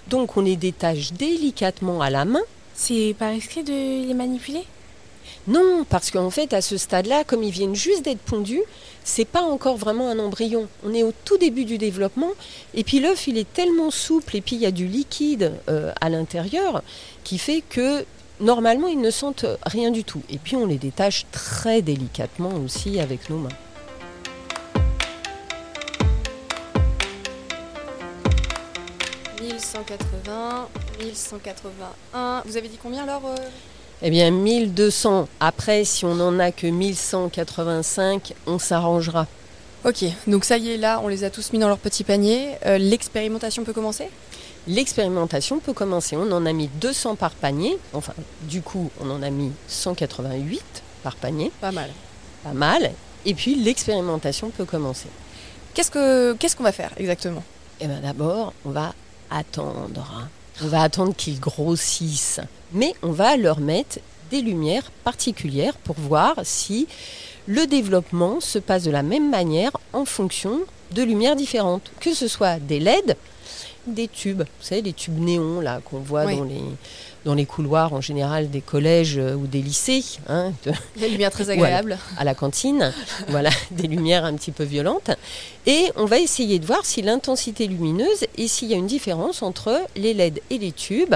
Donc 0.09 0.37
on 0.37 0.41
les 0.41 0.57
détache 0.57 1.13
délicatement 1.13 2.03
à 2.03 2.11
la 2.11 2.25
main. 2.25 2.43
C'est 2.75 3.15
pas 3.19 3.29
risqué 3.29 3.63
de 3.63 4.07
les 4.07 4.15
manipuler? 4.15 4.65
Non, 5.47 5.85
parce 5.89 6.11
qu'en 6.11 6.31
fait, 6.31 6.53
à 6.53 6.61
ce 6.61 6.77
stade-là, 6.77 7.25
comme 7.25 7.43
ils 7.43 7.51
viennent 7.51 7.75
juste 7.75 8.05
d'être 8.05 8.21
pondus, 8.21 8.63
c'est 9.05 9.25
pas 9.25 9.43
encore 9.43 9.77
vraiment 9.77 10.09
un 10.09 10.19
embryon. 10.19 10.69
On 10.85 10.93
est 10.93 11.03
au 11.03 11.13
tout 11.25 11.39
début 11.39 11.65
du 11.65 11.79
développement, 11.79 12.31
et 12.75 12.85
puis 12.85 13.01
l'œuf, 13.01 13.27
il 13.27 13.39
est 13.39 13.51
tellement 13.51 13.91
souple, 13.91 14.37
et 14.37 14.41
puis 14.41 14.57
il 14.57 14.63
y 14.63 14.67
a 14.67 14.71
du 14.71 14.87
liquide 14.87 15.53
euh, 15.69 15.93
à 16.01 16.09
l'intérieur, 16.09 16.83
qui 17.25 17.39
fait 17.39 17.63
que 17.69 18.05
normalement, 18.41 18.89
ils 18.89 19.01
ne 19.01 19.11
sentent 19.11 19.47
rien 19.65 19.91
du 19.91 20.05
tout. 20.05 20.23
Et 20.31 20.39
puis 20.39 20.57
on 20.57 20.67
les 20.67 20.79
détache 20.79 21.27
très 21.33 21.83
délicatement 21.83 22.53
aussi 22.65 23.01
avec 23.01 23.31
nos 23.31 23.39
mains. 23.39 23.49
«1180, 29.43 30.69
1181. 31.01 32.43
Vous 32.45 32.57
avez 32.57 32.69
dit 32.69 32.79
combien 32.83 33.05
alors 33.05 33.23
euh? 33.27 33.37
Eh 34.03 34.11
bien, 34.11 34.31
1200. 34.31 35.29
Après, 35.41 35.85
si 35.85 36.05
on 36.05 36.15
n'en 36.15 36.39
a 36.39 36.53
que 36.53 36.67
1185, 36.67 38.35
on 38.47 38.59
s'arrangera. 38.59 39.27
Ok, 39.85 40.05
donc 40.27 40.45
ça 40.45 40.59
y 40.59 40.73
est, 40.73 40.77
là, 40.77 41.01
on 41.03 41.09
les 41.09 41.25
a 41.25 41.31
tous 41.31 41.53
mis 41.53 41.59
dans 41.59 41.69
leur 41.69 41.79
petit 41.79 42.05
panier. 42.05 42.51
Euh, 42.67 42.79
l'expérimentation 42.79 43.65
peut 43.65 43.73
commencer? 43.73 44.09
L'expérimentation 44.67 45.59
peut 45.59 45.73
commencer. 45.73 46.17
On 46.17 46.31
en 46.33 46.47
a 46.47 46.53
mis 46.53 46.69
200 46.81 47.17
par 47.17 47.33
panier. 47.33 47.79
Enfin, 47.93 48.13
du 48.43 48.63
coup, 48.63 48.91
on 49.01 49.11
en 49.11 49.23
a 49.23 49.31
mis 49.31 49.53
188 49.69 50.63
par 51.03 51.17
panier. 51.17 51.51
Pas 51.61 51.73
mal. 51.73 51.91
Pas 52.45 52.53
mal. 52.53 52.93
Et 53.25 53.35
puis, 53.35 53.55
l'expérimentation 53.55 54.51
peut 54.51 54.65
commencer. 54.65 55.09
Qu'est-ce 55.75 55.91
qu'on 55.91 56.37
qu'est-ce 56.37 56.57
qu'on 56.57 56.65
va 56.65 56.73
faire 56.73 56.91
exactement? 56.97 57.43
Eh 57.81 57.87
bien, 57.87 58.01
d'abord, 58.01 58.53
on 58.65 58.71
va 58.71 58.95
attendre. 59.31 60.05
On 60.63 60.67
va 60.67 60.83
attendre 60.83 61.15
qu'ils 61.17 61.41
grossissent. 61.41 62.41
Mais 62.73 62.95
on 63.03 63.13
va 63.13 63.37
leur 63.37 63.61
mettre 63.61 63.99
des 64.31 64.43
lumières 64.43 64.91
particulières 65.05 65.75
pour 65.75 65.97
voir 65.99 66.37
si 66.45 66.87
le 67.47 67.67
développement 67.67 68.41
se 68.41 68.59
passe 68.59 68.85
de 68.85 68.91
la 68.91 69.03
même 69.03 69.31
manière 69.31 69.73
en 69.93 70.05
fonction 70.05 70.61
de 70.93 71.03
lumières 71.03 71.37
différentes. 71.37 71.91
Que 72.01 72.15
ce 72.15 72.29
soit 72.29 72.59
des 72.59 72.79
LED, 72.81 73.17
des 73.87 74.09
tubes, 74.09 74.43
vous 74.43 74.65
savez, 74.65 74.83
les 74.83 74.93
tubes 74.93 75.19
néons 75.19 75.61
là 75.61 75.81
qu'on 75.85 75.99
voit 75.99 76.25
dans 76.25 76.45
les 76.45 76.63
dans 77.25 77.35
les 77.35 77.47
couloirs 77.47 77.93
en 77.93 78.01
général 78.01 78.51
des 78.51 78.61
collèges 78.61 79.19
euh, 79.19 79.35
ou 79.35 79.47
des 79.47 79.61
lycées. 79.61 80.05
Hein, 80.29 80.53
des 80.97 81.09
lumières 81.09 81.31
très 81.31 81.51
agréables. 81.51 81.99
à 82.17 82.25
la 82.25 82.35
cantine, 82.35 82.93
voilà, 83.29 83.51
des 83.71 83.89
lumières 83.89 84.25
un 84.25 84.35
petit 84.35 84.53
peu 84.53 84.65
violentes. 84.65 85.11
Et 85.67 85.91
on 85.97 86.07
va 86.07 86.19
essayer 86.19 86.59
de 86.59 86.67
voir 86.67 86.85
si 86.85 87.03
l'intensité 87.03 87.67
lumineuse 87.67 88.27
et 88.37 88.49
s'il 88.49 88.69
y 88.69 88.75
a 88.75 88.77
une 88.77 88.87
différence 88.87 89.43
entre 89.43 89.81
les 89.97 90.15
LED 90.15 90.41
et 90.51 90.59
les 90.59 90.73
tubes 90.73 91.15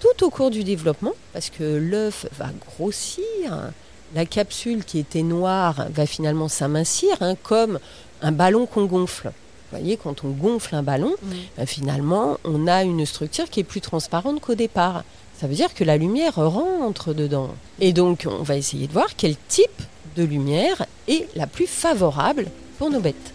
tout 0.00 0.24
au 0.24 0.30
cours 0.30 0.50
du 0.50 0.64
développement, 0.64 1.12
parce 1.32 1.48
que 1.48 1.62
l'œuf 1.62 2.26
va 2.36 2.48
grossir, 2.66 3.70
la 4.16 4.26
capsule 4.26 4.84
qui 4.84 4.98
était 4.98 5.22
noire 5.22 5.86
va 5.90 6.06
finalement 6.06 6.48
s'amincir, 6.48 7.16
hein, 7.20 7.36
comme 7.40 7.78
un 8.20 8.32
ballon 8.32 8.66
qu'on 8.66 8.86
gonfle. 8.86 9.30
Vous 9.72 9.78
voyez, 9.78 9.96
quand 9.96 10.22
on 10.22 10.28
gonfle 10.28 10.74
un 10.74 10.82
ballon, 10.82 11.14
ben, 11.56 11.64
finalement, 11.64 12.36
on 12.44 12.66
a 12.66 12.82
une 12.82 13.06
structure 13.06 13.48
qui 13.48 13.60
est 13.60 13.64
plus 13.64 13.80
transparente 13.80 14.38
qu'au 14.40 14.54
départ. 14.54 15.02
Ça 15.40 15.46
veut 15.46 15.54
dire 15.54 15.72
que 15.72 15.82
la 15.82 15.96
lumière 15.96 16.34
rentre 16.34 17.14
dedans. 17.14 17.48
Et 17.80 17.94
donc, 17.94 18.26
on 18.30 18.42
va 18.42 18.56
essayer 18.56 18.86
de 18.86 18.92
voir 18.92 19.16
quel 19.16 19.34
type 19.48 19.82
de 20.14 20.24
lumière 20.24 20.84
est 21.08 21.26
la 21.36 21.46
plus 21.46 21.66
favorable 21.66 22.48
pour 22.78 22.90
nos 22.90 23.00
bêtes. 23.00 23.32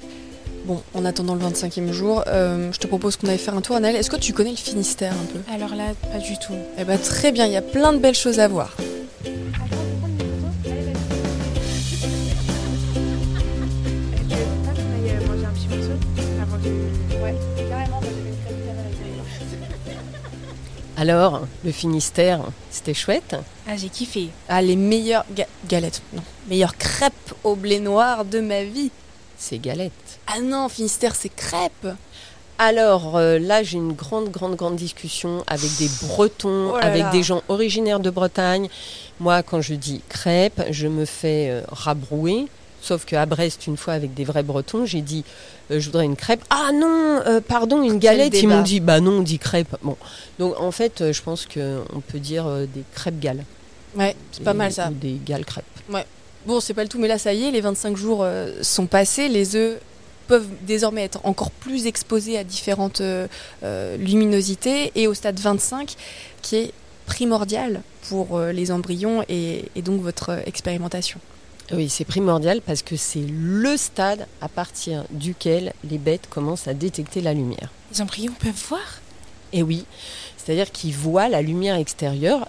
Bon, 0.65 0.83
en 0.93 1.05
attendant 1.05 1.33
le 1.33 1.41
25e 1.41 1.91
jour, 1.91 2.23
euh, 2.27 2.71
je 2.71 2.77
te 2.77 2.85
propose 2.85 3.15
qu'on 3.15 3.29
aille 3.29 3.39
faire 3.39 3.55
un 3.55 3.61
tour. 3.61 3.75
Annelle, 3.75 3.95
est-ce 3.95 4.11
que 4.11 4.15
tu 4.15 4.31
connais 4.31 4.51
le 4.51 4.57
Finistère 4.57 5.13
un 5.13 5.25
peu? 5.25 5.39
Alors 5.51 5.75
là, 5.75 5.93
pas 6.11 6.19
du 6.19 6.37
tout. 6.37 6.53
Eh 6.77 6.83
bien, 6.83 6.97
très 6.97 7.31
bien, 7.31 7.47
il 7.47 7.53
y 7.53 7.57
a 7.57 7.63
plein 7.63 7.93
de 7.93 7.97
belles 7.97 8.13
choses 8.13 8.39
à 8.39 8.47
voir. 8.47 8.77
Alors, 20.99 21.41
le 21.63 21.71
Finistère, 21.71 22.41
c'était 22.71 22.95
chouette 22.95 23.35
Ah, 23.67 23.77
j'ai 23.77 23.89
kiffé. 23.89 24.29
Ah, 24.49 24.61
les 24.63 24.75
meilleures 24.75 25.25
galettes, 25.69 26.01
non, 26.11 26.23
meilleures 26.49 26.75
crêpes 26.75 27.13
au 27.43 27.55
blé 27.55 27.79
noir 27.79 28.25
de 28.25 28.39
ma 28.39 28.63
vie. 28.63 28.89
C'est 29.37 29.59
galettes. 29.59 29.91
Ah 30.25 30.41
non, 30.41 30.67
Finistère, 30.69 31.13
c'est 31.13 31.29
crêpes. 31.29 31.87
Alors 32.57 33.15
euh, 33.15 33.37
là, 33.37 33.61
j'ai 33.61 33.77
une 33.77 33.93
grande, 33.93 34.29
grande, 34.31 34.55
grande 34.55 34.75
discussion 34.75 35.43
avec 35.45 35.69
des 35.77 35.87
Bretons, 36.07 36.71
Oh 36.73 36.77
là 36.77 36.85
avec 36.87 37.03
là. 37.03 37.11
des 37.11 37.21
gens 37.21 37.43
originaires 37.49 37.99
de 37.99 38.09
Bretagne. 38.09 38.67
Moi, 39.19 39.43
quand 39.43 39.61
je 39.61 39.75
dis 39.75 40.01
crêpes, 40.09 40.63
je 40.71 40.87
me 40.87 41.05
fais 41.05 41.49
euh, 41.51 41.61
rabrouer. 41.71 42.47
Sauf 42.87 43.03
qu'à 43.03 43.25
Brest, 43.25 43.67
une 43.67 43.75
fois, 43.75 43.95
avec 43.95 44.13
des 44.13 44.23
vrais 44.23 44.43
Bretons, 44.43 44.85
j'ai 44.85 45.01
dit 45.01 45.25
euh, 45.71 45.79
je 45.81 45.87
voudrais 45.87 46.05
une 46.05 46.15
crêpe. 46.15 46.41
Ah 46.49 46.69
non, 46.73 47.21
euh, 47.25 47.41
pardon, 47.41 47.83
une 47.83 47.99
galette. 47.99 48.41
Ils 48.41 48.47
m'ont 48.47 48.61
dit 48.61 48.79
bah 48.79 49.01
non, 49.01 49.19
on 49.19 49.21
dit 49.23 49.39
crêpe. 49.39 49.75
Bon, 49.83 49.97
donc 50.39 50.57
en 50.57 50.71
fait, 50.71 51.01
euh, 51.01 51.11
je 51.11 51.21
pense 51.21 51.45
qu'on 51.45 51.99
peut 52.07 52.19
dire 52.19 52.45
des 52.73 52.83
crêpes 52.93 53.19
gales. 53.19 53.43
Ouais, 53.93 54.15
c'est 54.31 54.43
pas 54.43 54.53
mal 54.53 54.71
ça. 54.71 54.89
Ou 54.89 54.93
des 54.93 55.19
gales 55.25 55.43
crêpes. 55.43 55.65
Bon, 56.45 56.61
c'est 56.61 56.73
pas 56.73 56.83
le 56.83 56.87
tout, 56.87 56.97
mais 56.97 57.09
là, 57.09 57.17
ça 57.17 57.33
y 57.33 57.43
est, 57.43 57.51
les 57.51 57.59
25 57.59 57.97
jours 57.97 58.25
sont 58.61 58.85
passés. 58.85 59.27
Les 59.27 59.57
œufs 59.57 59.81
peuvent 60.27 60.47
désormais 60.61 61.03
être 61.03 61.19
encore 61.25 61.51
plus 61.51 61.87
exposés 61.87 62.37
à 62.37 62.45
différentes 62.45 63.01
euh, 63.01 63.27
luminosités. 63.97 64.93
Et 64.95 65.07
au 65.07 65.13
stade 65.13 65.37
25, 65.37 65.95
qui 66.41 66.55
est 66.55 66.71
primordial 67.05 67.81
pour 68.07 68.37
euh, 68.37 68.53
les 68.53 68.71
embryons 68.71 69.25
et, 69.27 69.65
et 69.75 69.81
donc 69.81 70.01
votre 70.01 70.41
expérimentation. 70.45 71.19
Oui, 71.73 71.89
c'est 71.89 72.05
primordial 72.05 72.61
parce 72.61 72.81
que 72.81 72.95
c'est 72.95 73.25
le 73.27 73.75
stade 73.75 74.25
à 74.41 74.47
partir 74.47 75.03
duquel 75.09 75.73
les 75.83 75.97
bêtes 75.97 76.27
commencent 76.29 76.67
à 76.67 76.73
détecter 76.73 77.21
la 77.21 77.33
lumière. 77.33 77.69
Les 77.91 78.01
embryons 78.01 78.33
peuvent 78.39 78.63
voir? 78.69 79.01
Et 79.51 79.63
oui, 79.63 79.85
c'est-à-dire 80.37 80.71
qu'ils 80.71 80.93
voient 80.93 81.29
la 81.29 81.41
lumière 81.41 81.75
extérieure 81.75 82.47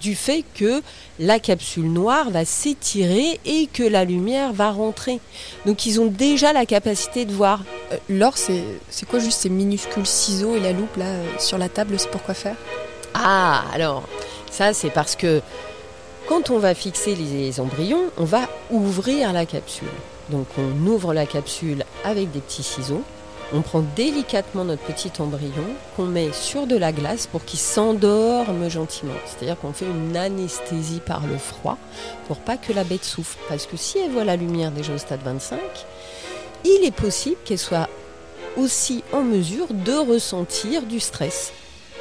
du 0.00 0.14
fait 0.14 0.44
que 0.54 0.82
la 1.18 1.38
capsule 1.38 1.92
noire 1.92 2.30
va 2.30 2.44
s'étirer 2.44 3.38
et 3.44 3.66
que 3.66 3.82
la 3.82 4.04
lumière 4.04 4.52
va 4.52 4.70
rentrer. 4.70 5.20
Donc 5.66 5.84
ils 5.84 6.00
ont 6.00 6.06
déjà 6.06 6.52
la 6.52 6.64
capacité 6.66 7.26
de 7.26 7.32
voir. 7.32 7.62
Euh, 7.92 7.98
Laure, 8.08 8.38
c'est 8.38 8.64
c'est 8.88 9.06
quoi 9.06 9.18
juste 9.18 9.40
ces 9.40 9.50
minuscules 9.50 10.06
ciseaux 10.06 10.56
et 10.56 10.60
la 10.60 10.72
loupe 10.72 10.96
là 10.96 11.04
euh, 11.04 11.26
sur 11.38 11.58
la 11.58 11.68
table 11.68 11.98
C'est 11.98 12.10
pour 12.10 12.22
quoi 12.22 12.34
faire? 12.34 12.56
Ah, 13.12 13.64
alors, 13.74 14.04
ça 14.50 14.72
c'est 14.72 14.90
parce 14.90 15.16
que 15.16 15.42
quand 16.28 16.50
on 16.50 16.58
va 16.58 16.74
fixer 16.74 17.14
les 17.14 17.60
embryons, 17.60 18.04
on 18.16 18.24
va 18.24 18.48
ouvrir 18.70 19.32
la 19.32 19.46
capsule. 19.46 19.88
Donc 20.30 20.46
on 20.58 20.86
ouvre 20.86 21.12
la 21.12 21.26
capsule 21.26 21.84
avec 22.04 22.30
des 22.32 22.40
petits 22.40 22.62
ciseaux. 22.62 23.02
On 23.52 23.60
prend 23.60 23.84
délicatement 23.94 24.64
notre 24.64 24.82
petit 24.82 25.12
embryon 25.20 25.64
qu'on 25.96 26.06
met 26.06 26.32
sur 26.32 26.66
de 26.66 26.76
la 26.76 26.92
glace 26.92 27.26
pour 27.26 27.44
qu'il 27.44 27.58
s'endorme 27.58 28.68
gentiment. 28.70 29.12
C'est-à-dire 29.26 29.58
qu'on 29.60 29.72
fait 29.74 29.84
une 29.84 30.16
anesthésie 30.16 31.00
par 31.04 31.26
le 31.26 31.36
froid 31.36 31.76
pour 32.26 32.38
pas 32.38 32.56
que 32.56 32.72
la 32.72 32.84
bête 32.84 33.04
souffre. 33.04 33.36
Parce 33.48 33.66
que 33.66 33.76
si 33.76 33.98
elle 33.98 34.10
voit 34.10 34.24
la 34.24 34.36
lumière 34.36 34.70
déjà 34.70 34.94
au 34.94 34.98
stade 34.98 35.20
25, 35.22 35.58
il 36.64 36.84
est 36.84 36.94
possible 36.94 37.36
qu'elle 37.44 37.58
soit 37.58 37.88
aussi 38.56 39.04
en 39.12 39.22
mesure 39.22 39.66
de 39.70 39.92
ressentir 39.92 40.82
du 40.82 40.98
stress 41.00 41.52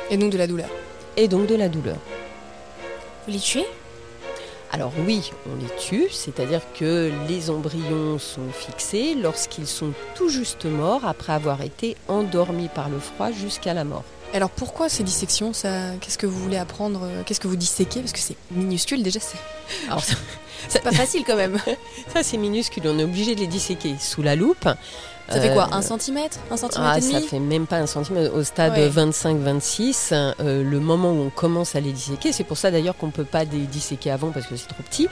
Et 0.09 0.17
donc 0.17 0.31
de 0.31 0.37
la 0.37 0.47
douleur. 0.47 0.69
et 1.17 1.27
donc 1.27 1.45
de 1.47 1.55
la 1.55 1.67
douleur. 1.67 1.97
Vous 3.27 3.33
les 3.33 3.39
tuez? 3.39 3.65
Alors 4.73 4.91
oui, 5.05 5.29
on 5.45 5.55
les 5.61 5.69
tue, 5.77 6.09
c'est-à-dire 6.09 6.61
que 6.73 7.11
les 7.29 7.51
embryons 7.51 8.17
sont 8.17 8.49
fixés 8.51 9.13
lorsqu'ils 9.13 9.67
sont 9.67 9.93
tout 10.15 10.29
juste 10.29 10.65
morts 10.65 11.05
après 11.05 11.33
avoir 11.33 11.61
été 11.61 11.95
endormis 12.07 12.69
par 12.69 12.89
le 12.89 12.97
froid 12.97 13.31
jusqu'à 13.31 13.75
la 13.75 13.83
mort. 13.83 14.03
Alors 14.33 14.49
pourquoi 14.49 14.89
ces 14.89 15.03
dissections 15.03 15.53
ça... 15.53 15.91
Qu'est-ce 16.01 16.17
que 16.17 16.25
vous 16.25 16.39
voulez 16.39 16.57
apprendre 16.57 17.01
euh, 17.03 17.21
Qu'est-ce 17.25 17.39
que 17.39 17.47
vous 17.47 17.55
disséquez? 17.55 17.99
Parce 18.01 18.13
que 18.13 18.19
c'est 18.19 18.35
minuscule 18.51 19.03
déjà, 19.03 19.19
c'est 19.19 19.37
Alors 19.87 20.03
ça, 20.03 20.15
c'est 20.67 20.81
pas 20.81 20.91
facile 21.03 21.23
quand 21.25 21.35
même. 21.35 21.57
ça, 22.13 22.23
c'est 22.23 22.37
minuscule, 22.37 22.83
on 22.87 22.97
est 22.99 23.03
obligé 23.03 23.35
de 23.35 23.39
les 23.41 23.47
disséquer 23.47 23.95
sous 23.99 24.21
la 24.23 24.35
loupe. 24.35 24.67
Ça 25.29 25.39
fait 25.39 25.53
quoi 25.53 25.69
Euh, 25.71 25.75
Un 25.75 25.81
centimètre 25.81 26.37
Un 26.51 26.57
centimètre 26.57 26.91
Ah, 26.93 26.97
et 26.97 27.01
ça 27.01 27.13
demi 27.13 27.27
fait 27.27 27.39
même 27.39 27.65
pas 27.65 27.77
un 27.77 27.87
centimètre. 27.87 28.35
Au 28.35 28.43
stade 28.43 28.73
Ouais. 28.73 28.89
25-26, 28.89 30.09
euh, 30.11 30.63
le 30.63 30.79
moment 30.79 31.11
où 31.11 31.21
on 31.21 31.29
commence 31.29 31.75
à 31.75 31.79
les 31.79 31.91
disséquer, 31.91 32.33
c'est 32.33 32.43
pour 32.43 32.57
ça 32.57 32.71
d'ailleurs 32.71 32.97
qu'on 32.97 33.07
ne 33.07 33.11
peut 33.11 33.23
pas 33.23 33.43
les 33.45 33.65
disséquer 33.67 34.11
avant 34.11 34.31
parce 34.31 34.47
que 34.47 34.57
c'est 34.57 34.67
trop 34.67 34.83
petit. 34.83 35.07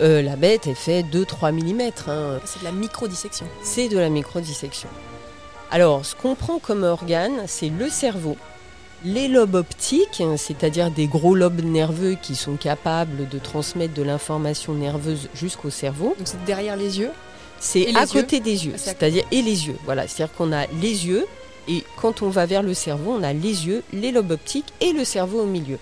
Euh, 0.00 0.22
la 0.22 0.36
bête, 0.36 0.66
elle 0.66 0.76
fait 0.76 1.02
2-3 1.02 1.52
mm. 1.52 1.90
C'est 2.44 2.60
de 2.60 2.64
la 2.64 2.72
micro-dissection. 2.72 3.46
c'est 3.62 3.88
de 3.88 3.98
la 3.98 4.08
microdissection. 4.08 4.88
Alors, 5.72 6.04
ce 6.04 6.14
qu'on 6.14 6.34
prend 6.34 6.58
comme 6.58 6.82
organe, 6.82 7.44
c'est 7.46 7.70
le 7.70 7.88
cerveau, 7.88 8.36
les 9.06 9.26
lobes 9.26 9.54
optiques, 9.54 10.22
c'est-à-dire 10.36 10.90
des 10.90 11.06
gros 11.06 11.34
lobes 11.34 11.64
nerveux 11.64 12.14
qui 12.20 12.34
sont 12.36 12.56
capables 12.56 13.26
de 13.26 13.38
transmettre 13.38 13.94
de 13.94 14.02
l'information 14.02 14.74
nerveuse 14.74 15.30
jusqu'au 15.34 15.70
cerveau. 15.70 16.14
Donc 16.18 16.26
c'est 16.26 16.44
derrière 16.44 16.76
les 16.76 17.00
yeux. 17.00 17.10
C'est 17.58 17.96
à 17.96 18.02
yeux 18.02 18.06
côté 18.06 18.40
des 18.40 18.66
yeux, 18.66 18.74
Ah, 18.74 18.78
c'est-à-dire 18.78 19.24
et 19.32 19.40
les 19.40 19.66
yeux. 19.66 19.76
Voilà, 19.86 20.06
c'est-à-dire 20.06 20.34
qu'on 20.36 20.52
a 20.52 20.66
les 20.66 21.06
yeux 21.06 21.26
et 21.68 21.84
quand 21.96 22.20
on 22.20 22.28
va 22.28 22.44
vers 22.44 22.62
le 22.62 22.74
cerveau, 22.74 23.12
on 23.18 23.22
a 23.22 23.32
les 23.32 23.66
yeux, 23.66 23.82
les 23.94 24.12
lobes 24.12 24.32
optiques 24.32 24.72
et 24.82 24.92
le 24.92 25.06
cerveau 25.06 25.40
au 25.40 25.46
milieu. 25.46 25.78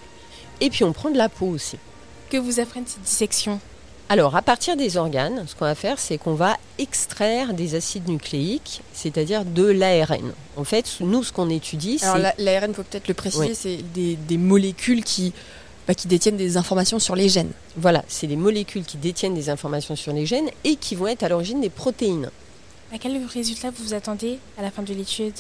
Et 0.60 0.70
puis 0.70 0.84
on 0.84 0.92
prend 0.92 1.10
de 1.10 1.18
la 1.18 1.28
peau 1.28 1.46
aussi. 1.46 1.78
Que 2.30 2.36
vous 2.36 2.60
apprennent 2.60 2.86
ces 2.86 3.00
dissections? 3.00 3.58
Alors, 4.12 4.34
à 4.34 4.42
partir 4.42 4.76
des 4.76 4.96
organes, 4.96 5.44
ce 5.46 5.54
qu'on 5.54 5.66
va 5.66 5.76
faire, 5.76 6.00
c'est 6.00 6.18
qu'on 6.18 6.34
va 6.34 6.56
extraire 6.78 7.54
des 7.54 7.76
acides 7.76 8.08
nucléiques, 8.08 8.82
c'est-à-dire 8.92 9.44
de 9.44 9.62
l'ARN. 9.64 10.32
En 10.56 10.64
fait, 10.64 10.96
nous, 10.98 11.22
ce 11.22 11.32
qu'on 11.32 11.48
étudie, 11.48 12.00
Alors 12.02 12.16
c'est... 12.16 12.22
la- 12.22 12.34
l'ARN, 12.60 12.74
faut 12.74 12.82
peut-être 12.82 13.06
le 13.06 13.14
préciser, 13.14 13.46
Oui. 13.50 13.54
c'est 13.56 13.76
des, 13.94 14.16
des 14.16 14.36
molécules 14.36 15.04
qui, 15.04 15.32
bah, 15.86 15.94
qui 15.94 16.08
détiennent 16.08 16.36
des 16.36 16.56
informations 16.56 16.98
sur 16.98 17.14
les 17.14 17.28
gènes. 17.28 17.52
Voilà, 17.76 18.04
c'est 18.08 18.26
des 18.26 18.34
molécules 18.34 18.82
qui 18.84 18.96
détiennent 18.96 19.34
des 19.34 19.48
informations 19.48 19.94
sur 19.94 20.12
les 20.12 20.26
gènes 20.26 20.50
et 20.64 20.74
qui 20.74 20.96
vont 20.96 21.06
être 21.06 21.22
à 21.22 21.28
l'origine 21.28 21.60
des 21.60 21.70
protéines. 21.70 22.30
À 22.92 22.98
quel 22.98 23.16
résultat 23.32 23.70
vous 23.70 23.84
vous 23.84 23.94
attendez 23.94 24.40
à 24.58 24.62
la 24.62 24.72
fin 24.72 24.82
de 24.82 24.92
l'étude? 24.92 25.34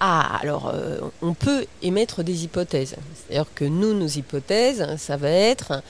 Ah, 0.00 0.38
alors, 0.40 0.70
euh, 0.74 1.00
on 1.20 1.34
peut 1.34 1.66
émettre 1.82 2.22
des 2.24 2.44
hypothèses. 2.44 2.96
C'est-à-dire 3.14 3.46
que 3.54 3.66
nous, 3.66 3.92
nos 3.92 4.06
hypothèses, 4.08 4.86
ça 4.96 5.18
va 5.18 5.28
être 5.28 5.82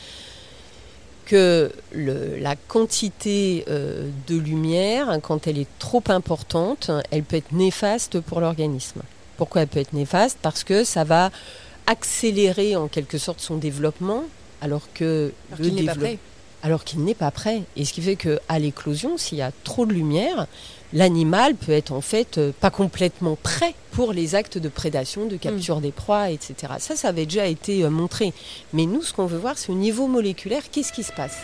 que 1.27 1.71
le- 1.93 2.37
la 2.39 2.57
quantité 2.57 3.65
euh, 3.69 4.09
de 4.27 4.37
lumière, 4.37 5.19
quand 5.23 5.47
elle 5.47 5.59
est 5.59 5.69
trop 5.79 6.03
importante, 6.09 6.91
elle 7.11 7.23
peut 7.25 7.37
être 7.37 7.53
néfaste 7.53 8.21
pour 8.21 8.41
l'organisme. 8.41 9.03
Pourquoi 9.37 9.63
elle 9.63 9.69
peut 9.69 9.81
être 9.81 9.93
néfaste? 9.93 10.39
Parce 10.41 10.65
que 10.65 10.85
ça 10.85 11.05
va 11.05 11.31
accélérer 11.87 12.77
en 12.77 12.89
quelque 12.89 13.19
sorte 13.19 13.41
son 13.41 13.57
développement, 13.57 14.25
alors 14.61 14.89
que 14.95 15.33
Alors 15.51 15.61
le 15.61 15.65
qu'il 15.67 15.75
n'est 15.75 15.85
pas 15.85 15.93
développe- 15.95 16.09
prêt. 16.11 16.19
Alors 16.67 16.83
qu'il 16.83 17.05
n'est 17.05 17.15
pas 17.15 17.31
prêt. 17.31 17.63
Et 17.77 17.85
ce 17.85 17.93
qui 17.93 18.03
fait 18.03 18.17
que 18.17 18.41
à 18.49 18.59
l'éclosion, 18.59 19.17
s'il 19.17 19.39
y 19.39 19.43
a 19.43 19.53
trop 19.63 19.87
de 19.87 19.93
lumière, 19.93 20.49
l'animal 20.93 21.55
peut 21.55 21.71
être 21.71 21.93
en 21.93 22.01
fait 22.01 22.39
euh, 22.39 22.51
pas 22.61 22.71
complètement 22.71 23.39
prêt 23.41 23.75
pour 23.93 24.13
les 24.13 24.35
actes 24.35 24.59
de 24.59 24.69
prédation, 24.69 25.27
de 25.27 25.37
capture 25.37 25.81
des 25.81 25.93
proies, 25.93 26.31
etc. 26.31 26.75
Ça, 26.81 26.97
ça 26.97 27.09
avait 27.09 27.25
déjà 27.25 27.47
été 27.47 27.85
euh, 27.85 27.91
montré. 27.91 28.33
Mais 28.73 28.85
nous, 28.85 29.03
ce 29.03 29.13
qu'on 29.13 29.27
veut 29.27 29.39
voir, 29.39 29.57
c'est 29.57 29.71
au 29.71 29.77
niveau 29.77 30.09
moléculaire, 30.09 30.63
qu'est-ce 30.73 30.93
qui 30.93 31.05
se 31.05 31.13
passe? 31.13 31.39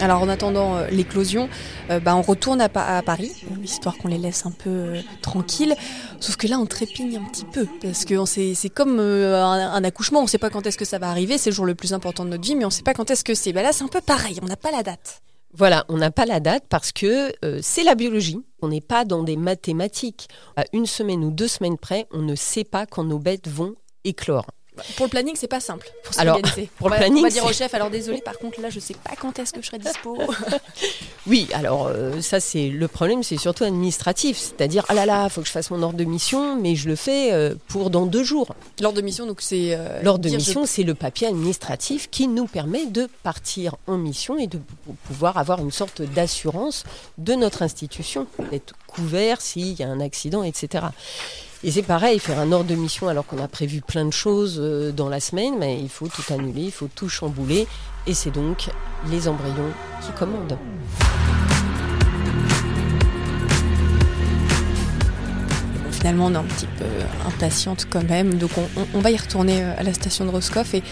Alors 0.00 0.22
en 0.22 0.30
attendant 0.30 0.76
euh, 0.76 0.88
l'éclosion, 0.88 1.50
euh, 1.90 2.00
bah, 2.00 2.16
on 2.16 2.22
retourne 2.22 2.62
à, 2.62 2.70
Paris, 2.70 3.32
histoire 3.62 3.98
qu'on 3.98 4.08
les 4.08 4.16
laisse 4.16 4.46
un 4.46 4.50
peu 4.50 4.70
euh, 4.70 5.00
tranquilles. 5.20 5.76
Sauf 6.20 6.36
que 6.36 6.46
là, 6.46 6.58
on 6.58 6.64
trépigne 6.64 7.18
un 7.18 7.24
petit 7.24 7.44
peu, 7.44 7.66
parce 7.82 8.06
que 8.06 8.24
c'est 8.24 8.70
comme 8.70 8.98
un, 8.98 9.84
accouchement, 9.84 10.20
on 10.20 10.24
ne 10.24 10.28
sait 10.28 10.38
pas 10.38 10.48
quand 10.48 10.66
est-ce 10.66 10.78
que 10.78 10.86
ça 10.86 10.98
va 10.98 11.10
arriver, 11.10 11.36
c'est 11.36 11.50
le 11.50 11.56
jour 11.56 11.66
le 11.66 11.74
plus 11.74 11.92
important 11.92 12.24
de 12.24 12.30
notre 12.30 12.44
vie, 12.44 12.56
mais 12.56 12.64
on 12.64 12.68
ne 12.68 12.72
sait 12.72 12.82
pas 12.82 12.94
quand 12.94 13.10
est-ce 13.10 13.24
que 13.24 13.34
c'est. 13.34 13.52
Bah, 13.52 13.62
là, 13.62 13.72
c'est 13.72 13.84
un 13.84 13.88
peu 13.88 14.00
pareil, 14.00 14.38
on 14.42 14.46
n'a 14.46 14.56
pas 14.56 14.70
la 14.70 14.82
date. 14.82 15.20
Voilà, 15.52 15.84
on 15.88 15.98
n'a 15.98 16.10
pas 16.10 16.24
la 16.24 16.40
date 16.40 16.64
parce 16.68 16.92
que 16.92 17.32
c'est 17.60 17.82
la 17.82 17.94
biologie. 17.94 18.40
On 18.62 18.68
n'est 18.68 18.80
pas 18.80 19.04
dans 19.04 19.24
des 19.24 19.36
mathématiques. 19.36 20.28
À 20.56 20.64
une 20.72 20.86
semaine 20.86 21.24
ou 21.24 21.30
deux 21.30 21.48
semaines 21.48 21.76
près, 21.76 22.06
on 22.12 22.22
ne 22.22 22.36
sait 22.36 22.64
pas 22.64 22.86
quand 22.86 23.04
nos 23.04 23.18
bêtes 23.18 23.48
vont 23.48 23.74
éclore. 24.04 24.46
Pour 24.96 25.06
le 25.06 25.10
planning, 25.10 25.34
c'est 25.36 25.48
pas 25.48 25.60
simple. 25.60 25.90
Pour 26.04 26.18
alors, 26.18 26.38
pour 26.78 26.88
le 26.90 26.96
planning, 26.96 27.18
on 27.18 27.22
va 27.22 27.30
dire 27.30 27.44
au 27.44 27.52
chef. 27.52 27.72
Alors 27.74 27.90
désolé, 27.90 28.20
par 28.20 28.38
contre 28.38 28.60
là, 28.60 28.70
je 28.70 28.80
sais 28.80 28.94
pas 28.94 29.14
quand 29.20 29.38
est-ce 29.38 29.52
que 29.52 29.62
je 29.62 29.66
serai 29.66 29.78
dispo. 29.78 30.18
oui, 31.26 31.48
alors 31.52 31.86
euh, 31.86 32.20
ça 32.20 32.40
c'est 32.40 32.68
le 32.68 32.88
problème, 32.88 33.22
c'est 33.22 33.36
surtout 33.36 33.64
administratif, 33.64 34.36
c'est-à-dire 34.36 34.84
ah 34.88 34.94
là 34.94 35.06
là, 35.06 35.28
faut 35.28 35.40
que 35.40 35.46
je 35.46 35.52
fasse 35.52 35.70
mon 35.70 35.82
ordre 35.82 35.98
de 35.98 36.04
mission, 36.04 36.56
mais 36.60 36.76
je 36.76 36.88
le 36.88 36.96
fais 36.96 37.32
euh, 37.32 37.54
pour 37.68 37.90
dans 37.90 38.06
deux 38.06 38.24
jours. 38.24 38.54
L'ordre 38.80 38.96
de 38.96 39.02
mission, 39.02 39.26
donc 39.26 39.40
c'est. 39.40 39.74
Euh, 39.74 40.02
l'ordre 40.02 40.24
de 40.24 40.30
mission, 40.30 40.66
c'est 40.66 40.82
le 40.82 40.94
papier 40.94 41.28
administratif 41.28 42.10
qui 42.10 42.28
nous 42.28 42.46
permet 42.46 42.86
de 42.86 43.08
partir 43.22 43.76
en 43.86 43.96
mission 43.96 44.38
et 44.38 44.46
de 44.46 44.58
pouvoir 45.04 45.38
avoir 45.38 45.60
une 45.60 45.72
sorte 45.72 46.02
d'assurance 46.02 46.84
de 47.18 47.34
notre 47.34 47.62
institution, 47.62 48.26
d'être 48.50 48.74
couvert 48.86 49.40
s'il 49.40 49.78
y 49.78 49.82
a 49.82 49.88
un 49.88 50.00
accident, 50.00 50.42
etc. 50.42 50.86
Et 51.62 51.70
c'est 51.70 51.82
pareil, 51.82 52.18
faire 52.18 52.38
un 52.38 52.52
ordre 52.52 52.70
de 52.70 52.74
mission 52.74 53.08
alors 53.08 53.26
qu'on 53.26 53.42
a 53.42 53.46
prévu 53.46 53.82
plein 53.82 54.06
de 54.06 54.12
choses 54.12 54.56
euh, 54.58 54.92
dans 54.92 55.10
la 55.10 55.20
semaine, 55.20 55.56
mais 55.58 55.78
il 55.78 55.90
faut 55.90 56.08
tout 56.08 56.22
annuler, 56.32 56.62
il 56.62 56.72
faut 56.72 56.88
tout 56.94 57.10
chambouler. 57.10 57.66
Et 58.06 58.14
c'est 58.14 58.30
donc 58.30 58.70
les 59.10 59.28
embryons 59.28 59.70
qui 60.00 60.10
commandent. 60.12 60.58
finalement, 65.92 66.26
on 66.26 66.32
est 66.32 66.38
un 66.38 66.44
petit 66.44 66.66
peu 66.78 66.86
impatiente 67.26 67.86
quand 67.90 68.08
même. 68.08 68.32
Donc, 68.36 68.52
on, 68.94 69.00
va 69.00 69.10
y 69.10 69.18
retourner 69.18 69.62
euh, 69.62 69.74
à 69.76 69.82
la 69.82 69.92
station 69.92 70.24
de 70.24 70.30
Roscoff 70.30 70.72
et, 70.72 70.82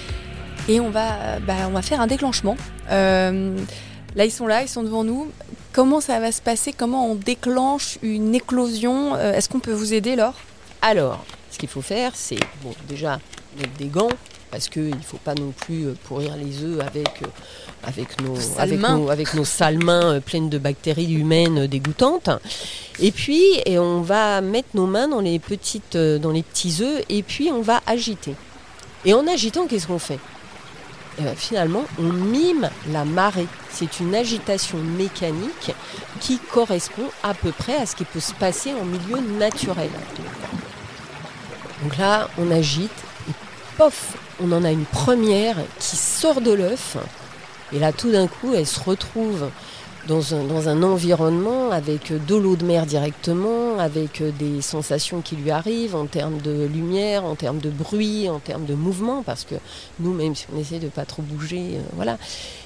va, 0.80 1.38
bah, 1.46 1.54
on 1.66 1.70
va 1.70 1.80
faire 1.80 2.02
un 2.02 2.06
déclenchement. 2.06 2.58
Euh, 2.90 3.56
là, 4.16 4.26
ils 4.26 4.30
sont 4.30 4.46
là, 4.46 4.60
ils 4.60 4.68
sont 4.68 4.82
devant 4.82 5.04
nous. 5.04 5.28
Comment 5.72 6.02
ça 6.02 6.20
va 6.20 6.30
se 6.30 6.42
passer? 6.42 6.74
Comment 6.74 7.10
on 7.10 7.14
déclenche 7.14 7.96
une 8.02 8.34
éclosion? 8.34 9.16
Est-ce 9.16 9.48
qu'on 9.48 9.60
peut 9.60 9.72
vous 9.72 9.94
aider, 9.94 10.14
Laure? 10.14 10.34
Alors, 10.82 11.24
ce 11.50 11.58
qu'il 11.58 11.68
faut 11.68 11.82
faire, 11.82 12.12
c'est 12.14 12.38
bon, 12.62 12.74
déjà 12.88 13.18
mettre 13.58 13.74
des 13.78 13.86
gants, 13.86 14.10
parce 14.50 14.68
qu'il 14.68 14.90
ne 14.90 15.02
faut 15.02 15.18
pas 15.18 15.34
non 15.34 15.52
plus 15.52 15.86
euh, 15.86 15.94
pourrir 16.04 16.36
les 16.36 16.62
œufs 16.62 16.80
avec, 16.80 17.22
euh, 17.22 17.26
avec, 17.84 18.20
nos, 18.22 18.36
avec, 18.58 18.80
nos, 18.80 19.10
avec 19.10 19.34
nos 19.34 19.44
sales 19.44 19.82
mains 19.82 20.14
euh, 20.14 20.20
pleines 20.20 20.48
de 20.48 20.58
bactéries 20.58 21.12
humaines 21.12 21.66
dégoûtantes. 21.66 22.30
Et 23.00 23.12
puis, 23.12 23.42
et 23.66 23.78
on 23.78 24.00
va 24.00 24.40
mettre 24.40 24.68
nos 24.74 24.86
mains 24.86 25.08
dans 25.08 25.20
les, 25.20 25.38
petites, 25.38 25.96
dans 25.96 26.30
les 26.30 26.42
petits 26.42 26.78
œufs 26.80 27.04
et 27.08 27.22
puis 27.22 27.50
on 27.52 27.60
va 27.60 27.80
agiter. 27.86 28.34
Et 29.04 29.14
en 29.14 29.26
agitant, 29.26 29.66
qu'est-ce 29.66 29.86
qu'on 29.86 29.98
fait? 29.98 30.18
Finalement, 31.36 31.84
on 31.98 32.12
mime 32.12 32.70
la 32.92 33.04
marée. 33.04 33.46
C'est 33.70 33.98
une 33.98 34.14
agitation 34.14 34.78
mécanique 34.78 35.72
qui 36.20 36.38
correspond 36.38 37.06
à 37.24 37.34
peu 37.34 37.50
près 37.50 37.76
à 37.76 37.86
ce 37.86 37.96
qui 37.96 38.04
peut 38.04 38.20
se 38.20 38.32
passer 38.34 38.72
en 38.72 38.84
milieu 38.84 39.20
naturel. 39.36 39.90
Donc 41.82 41.96
là, 41.96 42.28
on 42.38 42.50
agite 42.50 42.90
et 43.28 43.32
pof, 43.76 44.16
on 44.40 44.50
en 44.52 44.64
a 44.64 44.70
une 44.70 44.84
première 44.84 45.56
qui 45.78 45.96
sort 45.96 46.40
de 46.40 46.52
l'œuf. 46.52 46.96
Et 47.72 47.78
là, 47.78 47.92
tout 47.92 48.10
d'un 48.10 48.26
coup, 48.26 48.54
elle 48.54 48.66
se 48.66 48.80
retrouve 48.80 49.50
dans 50.08 50.34
un, 50.68 50.82
environnement 50.82 51.70
avec 51.70 52.12
de 52.26 52.34
l'eau 52.34 52.56
de 52.56 52.64
mer 52.64 52.86
directement, 52.86 53.78
avec 53.78 54.22
des 54.38 54.62
sensations 54.62 55.20
qui 55.20 55.36
lui 55.36 55.50
arrivent 55.50 55.94
en 55.94 56.06
termes 56.06 56.38
de 56.38 56.64
lumière, 56.64 57.24
en 57.24 57.34
termes 57.34 57.58
de 57.58 57.68
bruit, 57.68 58.28
en 58.30 58.38
termes 58.38 58.64
de 58.64 58.74
mouvement, 58.74 59.22
parce 59.22 59.44
que 59.44 59.54
nous, 60.00 60.14
même 60.14 60.34
si 60.34 60.46
on 60.52 60.58
essaie 60.58 60.78
de 60.78 60.88
pas 60.88 61.04
trop 61.04 61.22
bouger, 61.22 61.74
euh, 61.74 61.80
voilà. 61.94 62.16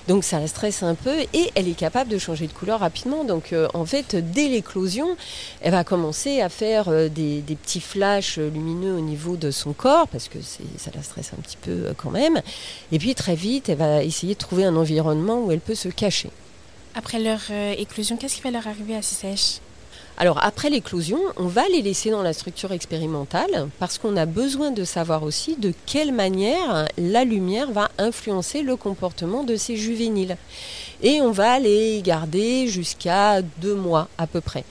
Donc 0.06 0.22
ça 0.22 0.38
la 0.38 0.46
stresse 0.46 0.82
un 0.84 0.94
peu 0.94 1.14
et 1.32 1.50
elle 1.54 1.68
est 1.68 1.76
capable 1.76 2.10
de 2.10 2.18
changer 2.18 2.46
de 2.46 2.52
couleur 2.52 2.80
rapidement. 2.80 3.24
Donc 3.24 3.52
euh, 3.52 3.66
en 3.74 3.86
fait, 3.86 4.14
dès 4.14 4.48
l'éclosion, 4.48 5.16
elle 5.60 5.72
va 5.72 5.82
commencer 5.82 6.40
à 6.40 6.48
faire 6.48 6.88
euh, 6.88 7.08
des, 7.08 7.40
des, 7.40 7.56
petits 7.56 7.80
flashs 7.80 8.38
lumineux 8.38 8.94
au 8.94 9.00
niveau 9.00 9.36
de 9.36 9.50
son 9.50 9.72
corps, 9.72 10.06
parce 10.06 10.28
que 10.28 10.38
ça 10.40 10.90
la 10.94 11.02
stresse 11.02 11.32
un 11.36 11.42
petit 11.42 11.58
peu 11.60 11.92
quand 11.96 12.10
même. 12.10 12.40
Et 12.92 13.00
puis 13.00 13.16
très 13.16 13.34
vite, 13.34 13.68
elle 13.68 13.78
va 13.78 14.04
essayer 14.04 14.34
de 14.34 14.38
trouver 14.38 14.64
un 14.64 14.76
environnement 14.76 15.40
où 15.44 15.50
elle 15.50 15.60
peut 15.60 15.74
se 15.74 15.88
cacher. 15.88 16.30
Après 16.94 17.18
leur 17.18 17.40
euh, 17.50 17.74
éclosion, 17.78 18.16
qu'est-ce 18.16 18.36
qui 18.36 18.42
va 18.42 18.50
leur 18.50 18.66
arriver 18.66 18.94
à 18.96 19.02
ces 19.02 19.14
sèches 19.14 19.60
alors 20.18 20.44
après 20.44 20.68
l'éclosion, 20.68 21.18
on 21.36 21.46
va 21.46 21.66
les 21.68 21.80
laisser 21.80 22.10
dans 22.10 22.22
la 22.22 22.34
structure 22.34 22.70
expérimentale 22.72 23.68
parce 23.78 23.96
qu'on 23.96 24.16
a 24.18 24.26
besoin 24.26 24.70
de 24.70 24.84
savoir 24.84 25.22
aussi 25.22 25.56
de 25.56 25.72
quelle 25.86 26.12
manière 26.12 26.86
la 26.98 27.24
lumière 27.24 27.70
va 27.70 27.90
influencer 27.96 28.60
le 28.62 28.76
comportement 28.76 29.42
de 29.42 29.56
ces 29.56 29.76
juvéniles. 29.76 30.36
Et 31.02 31.22
on 31.22 31.32
va 31.32 31.58
les 31.58 32.02
garder 32.02 32.68
jusqu'à 32.68 33.40
deux 33.40 33.74
mois 33.74 34.08
à 34.18 34.26
peu 34.26 34.42
près. 34.42 34.64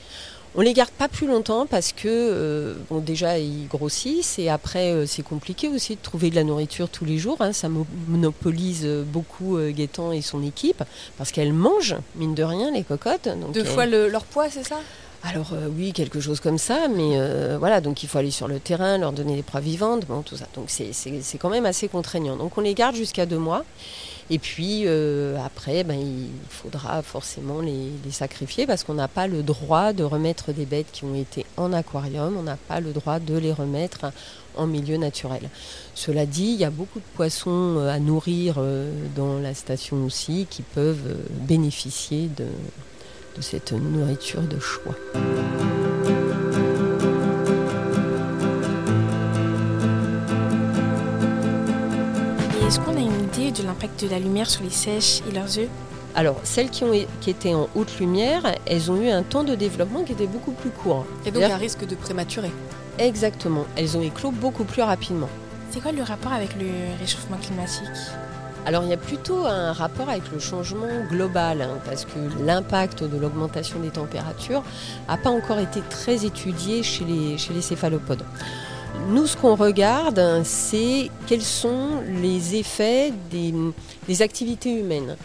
On 0.53 0.61
les 0.61 0.73
garde 0.73 0.91
pas 0.91 1.07
plus 1.07 1.27
longtemps 1.27 1.65
parce 1.65 1.93
que 1.93 2.07
euh, 2.07 2.73
bon 2.89 2.99
déjà 2.99 3.39
ils 3.39 3.67
grossissent 3.67 4.37
et 4.37 4.49
après 4.49 4.91
euh, 4.91 5.05
c'est 5.05 5.23
compliqué 5.23 5.69
aussi 5.69 5.95
de 5.95 6.01
trouver 6.01 6.29
de 6.29 6.35
la 6.35 6.43
nourriture 6.43 6.89
tous 6.89 7.05
les 7.05 7.17
jours. 7.17 7.37
Hein. 7.39 7.53
ça 7.53 7.69
monopolise 7.69 8.85
beaucoup 9.07 9.57
euh, 9.57 9.71
Gaëtan 9.71 10.11
et 10.11 10.21
son 10.21 10.43
équipe 10.43 10.83
parce 11.17 11.31
qu'elles 11.31 11.53
mangent 11.53 11.95
mine 12.15 12.35
de 12.35 12.43
rien 12.43 12.71
les 12.71 12.83
cocottes. 12.83 13.29
Deux 13.53 13.63
fois 13.63 13.85
leur 13.85 14.25
poids, 14.25 14.49
c'est 14.49 14.67
ça? 14.67 14.79
Alors 15.23 15.53
oui, 15.77 15.93
quelque 15.93 16.19
chose 16.19 16.39
comme 16.39 16.57
ça, 16.57 16.87
mais 16.87 17.15
voilà, 17.57 17.79
donc 17.79 18.01
il 18.01 18.09
faut 18.09 18.17
aller 18.17 18.31
sur 18.31 18.47
le 18.47 18.59
terrain, 18.59 18.97
leur 18.97 19.11
donner 19.11 19.35
des 19.35 19.43
proies 19.43 19.59
vivantes, 19.59 20.05
bon, 20.07 20.23
tout 20.23 20.35
ça. 20.35 20.47
Donc 20.55 20.65
c'est 20.69 21.37
quand 21.37 21.49
même 21.49 21.67
assez 21.67 21.87
contraignant. 21.87 22.35
Donc 22.35 22.57
on 22.57 22.61
les 22.61 22.73
garde 22.73 22.95
jusqu'à 22.95 23.27
deux 23.27 23.37
mois. 23.37 23.63
Et 24.33 24.39
puis 24.39 24.83
euh, 24.85 25.37
après, 25.45 25.83
ben, 25.83 25.99
il 25.99 26.29
faudra 26.49 27.01
forcément 27.01 27.59
les, 27.59 27.91
sacrifier 28.11 28.65
parce 28.65 28.85
qu'on 28.85 28.93
n'a 28.93 29.09
pas 29.09 29.27
le 29.27 29.43
droit 29.43 29.91
de 29.91 30.05
remettre 30.05 30.53
des 30.53 30.65
bêtes 30.65 30.87
qui 30.93 31.03
ont 31.03 31.15
été 31.15 31.45
en 31.57 31.73
aquarium, 31.73 32.37
on 32.37 32.43
n'a 32.43 32.55
pas 32.55 32.79
le 32.79 32.93
droit 32.93 33.19
de 33.19 33.37
les 33.37 33.51
remettre 33.51 34.05
en 34.55 34.67
milieu 34.67 34.95
naturel. 34.95 35.49
Cela 35.95 36.25
dit, 36.25 36.53
il 36.53 36.59
y 36.61 36.63
a 36.63 36.69
beaucoup 36.69 36.99
de 36.99 37.05
poissons 37.15 37.75
euh, 37.77 37.89
à 37.89 37.99
nourrir 37.99 38.55
euh, 38.57 38.89
dans 39.17 39.37
la 39.37 39.53
station 39.53 40.05
aussi 40.05 40.47
qui 40.49 40.61
peuvent 40.61 41.15
bénéficier 41.41 42.29
de, 42.37 42.45
de 43.35 43.41
cette 43.41 43.73
nourriture 43.73 44.43
de 44.43 44.59
choix. 44.59 44.95
L'impact 53.71 54.03
de 54.03 54.09
la 54.09 54.19
lumière 54.19 54.49
sur 54.49 54.63
les 54.63 54.69
sèches 54.69 55.21
et 55.29 55.31
leurs 55.31 55.57
œufs 55.57 55.69
alors, 56.13 56.35
celles 56.43 56.69
qui, 56.69 56.83
ont, 56.83 56.91
qui 57.21 57.29
étaient 57.29 57.53
en 57.53 57.69
haute 57.73 57.97
lumière, 57.97 58.43
elles 58.65 58.91
ont 58.91 59.01
eu 59.01 59.07
un 59.07 59.23
temps 59.23 59.45
de 59.45 59.55
développement 59.55 60.03
qui 60.03 60.11
était 60.11 60.27
beaucoup 60.27 60.51
plus 60.51 60.69
court. 60.69 61.05
Et 61.25 61.31
donc 61.31 61.43
un 61.43 61.55
risque 61.55 61.87
de 61.87 61.95
prématurer. 61.95 62.51
Exactement. 62.99 63.65
Elles 63.77 63.95
ont 63.95 64.01
éclos 64.01 64.31
beaucoup 64.31 64.65
plus 64.65 64.81
rapidement. 64.81 65.29
C'est 65.69 65.81
quoi 65.81 65.93
le 65.93 66.03
rapport 66.03 66.33
avec 66.33 66.49
le 66.59 66.67
réchauffement 66.99 67.37
climatique? 67.37 67.87
Alors 68.65 68.83
il 68.83 68.89
y 68.89 68.93
a 68.93 68.97
plutôt 68.97 69.45
un 69.45 69.71
rapport 69.71 70.09
avec 70.09 70.29
le 70.33 70.39
changement 70.39 71.05
global, 71.09 71.61
hein, 71.61 71.79
parce 71.85 72.03
que 72.03 72.19
l'impact 72.45 73.05
de 73.05 73.17
l'augmentation 73.17 73.79
des 73.79 73.89
températures 73.89 74.63
n'a 75.07 75.15
pas 75.15 75.29
encore 75.29 75.59
été 75.59 75.81
très 75.89 76.25
étudié 76.25 76.83
chez 76.83 77.05
les, 77.05 77.37
chez 77.37 77.53
les 77.53 77.61
céphalopodes. 77.61 78.25
Nous, 79.09 79.27
ce 79.27 79.35
qu'on 79.35 79.55
regarde, 79.55 80.41
c'est 80.43 81.09
quels 81.27 81.41
sont 81.41 82.01
les 82.21 82.55
effets 82.55 83.11
des, 83.29 84.21
activités 84.21 84.71
humaines. 84.71 85.17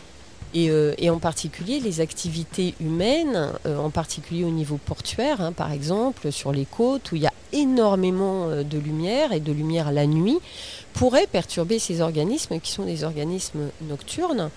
Euh, 0.54 0.94
et, 0.96 1.10
en 1.10 1.18
particulier 1.18 1.80
les 1.80 2.00
activités 2.00 2.74
humaines, 2.80 3.52
euh, 3.66 3.76
en 3.76 3.90
particulier 3.90 4.44
au 4.44 4.50
niveau 4.50 4.78
portuaire, 4.78 5.40
hein, 5.40 5.52
par 5.52 5.70
exemple, 5.70 6.32
sur 6.32 6.52
les 6.52 6.64
côtes, 6.64 7.12
où 7.12 7.16
il 7.16 7.22
y 7.22 7.26
a 7.26 7.32
énormément 7.52 8.48
euh, 8.48 8.62
de 8.62 8.78
lumière 8.78 9.32
et 9.32 9.40
de 9.40 9.52
lumière 9.52 9.92
la 9.92 10.06
nuit, 10.06 10.38
pourraient 10.94 11.26
perturber 11.26 11.78
ces 11.78 12.00
organismes 12.00 12.58
qui 12.60 12.72
sont 12.72 12.84
des 12.84 13.04
organismes 13.04 13.68
nocturnes. 13.82 14.50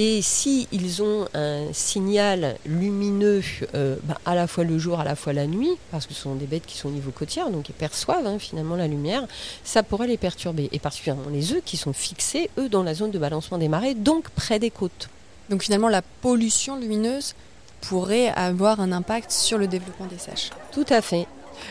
Et 0.00 0.22
s'ils 0.22 0.68
ils 0.70 1.02
ont 1.02 1.26
un 1.34 1.72
signal 1.72 2.54
lumineux 2.64 3.42
euh, 3.74 3.96
bah, 4.04 4.16
à 4.24 4.36
la 4.36 4.46
fois 4.46 4.62
le 4.62 4.78
jour, 4.78 5.00
à 5.00 5.04
la 5.04 5.16
fois 5.16 5.32
la 5.32 5.48
nuit, 5.48 5.72
parce 5.90 6.06
que 6.06 6.14
ce 6.14 6.22
sont 6.22 6.36
des 6.36 6.46
bêtes 6.46 6.66
qui 6.66 6.76
sont 6.76 6.86
au 6.86 6.92
niveau 6.92 7.10
côtière, 7.10 7.50
donc 7.50 7.68
ils 7.68 7.74
perçoivent 7.74 8.24
hein, 8.24 8.38
finalement 8.38 8.76
la 8.76 8.86
lumière, 8.86 9.26
ça 9.64 9.82
pourrait 9.82 10.06
les 10.06 10.16
perturber. 10.16 10.68
Et 10.70 10.78
particulièrement 10.78 11.28
les 11.32 11.52
œufs 11.52 11.62
qui 11.64 11.76
sont 11.76 11.92
fixés, 11.92 12.48
eux, 12.58 12.68
dans 12.68 12.84
la 12.84 12.94
zone 12.94 13.10
de 13.10 13.18
balancement 13.18 13.58
des 13.58 13.66
marées, 13.66 13.94
donc 13.94 14.30
près 14.30 14.60
des 14.60 14.70
côtes. 14.70 15.08
Donc 15.50 15.64
finalement, 15.64 15.88
la 15.88 16.02
pollution 16.02 16.76
lumineuse 16.76 17.34
pourrait 17.80 18.28
avoir 18.28 18.78
un 18.78 18.92
impact 18.92 19.32
sur 19.32 19.58
le 19.58 19.66
développement 19.66 20.06
des 20.06 20.18
sèches. 20.18 20.50
Tout 20.70 20.86
à 20.90 21.02
fait. 21.02 21.26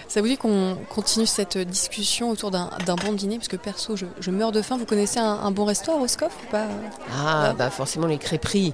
Ça 0.08 0.22
vous 0.22 0.28
dit 0.28 0.38
qu'on 0.38 0.78
continue 0.90 1.26
cette 1.26 1.58
discussion 1.58 2.30
autour 2.30 2.52
d'un 2.52 2.70
bon 2.96 3.14
dîner? 3.14 3.38
Parce 3.38 3.48
que 3.48 3.58
perso, 3.58 3.96
je, 3.96 4.32
meurs 4.32 4.52
de 4.52 4.62
faim. 4.62 4.78
Vous 4.78 4.86
connaissez 4.86 5.20
un, 5.20 5.52
bon 5.52 5.66
resto 5.66 5.92
à 5.92 5.96
Roscoff 5.96 6.34
ou 6.46 6.52
pas? 6.52 6.68
Ah, 7.16 7.54
bah 7.58 7.70
forcément 7.70 8.08
les 8.08 8.18
crêperies. 8.18 8.74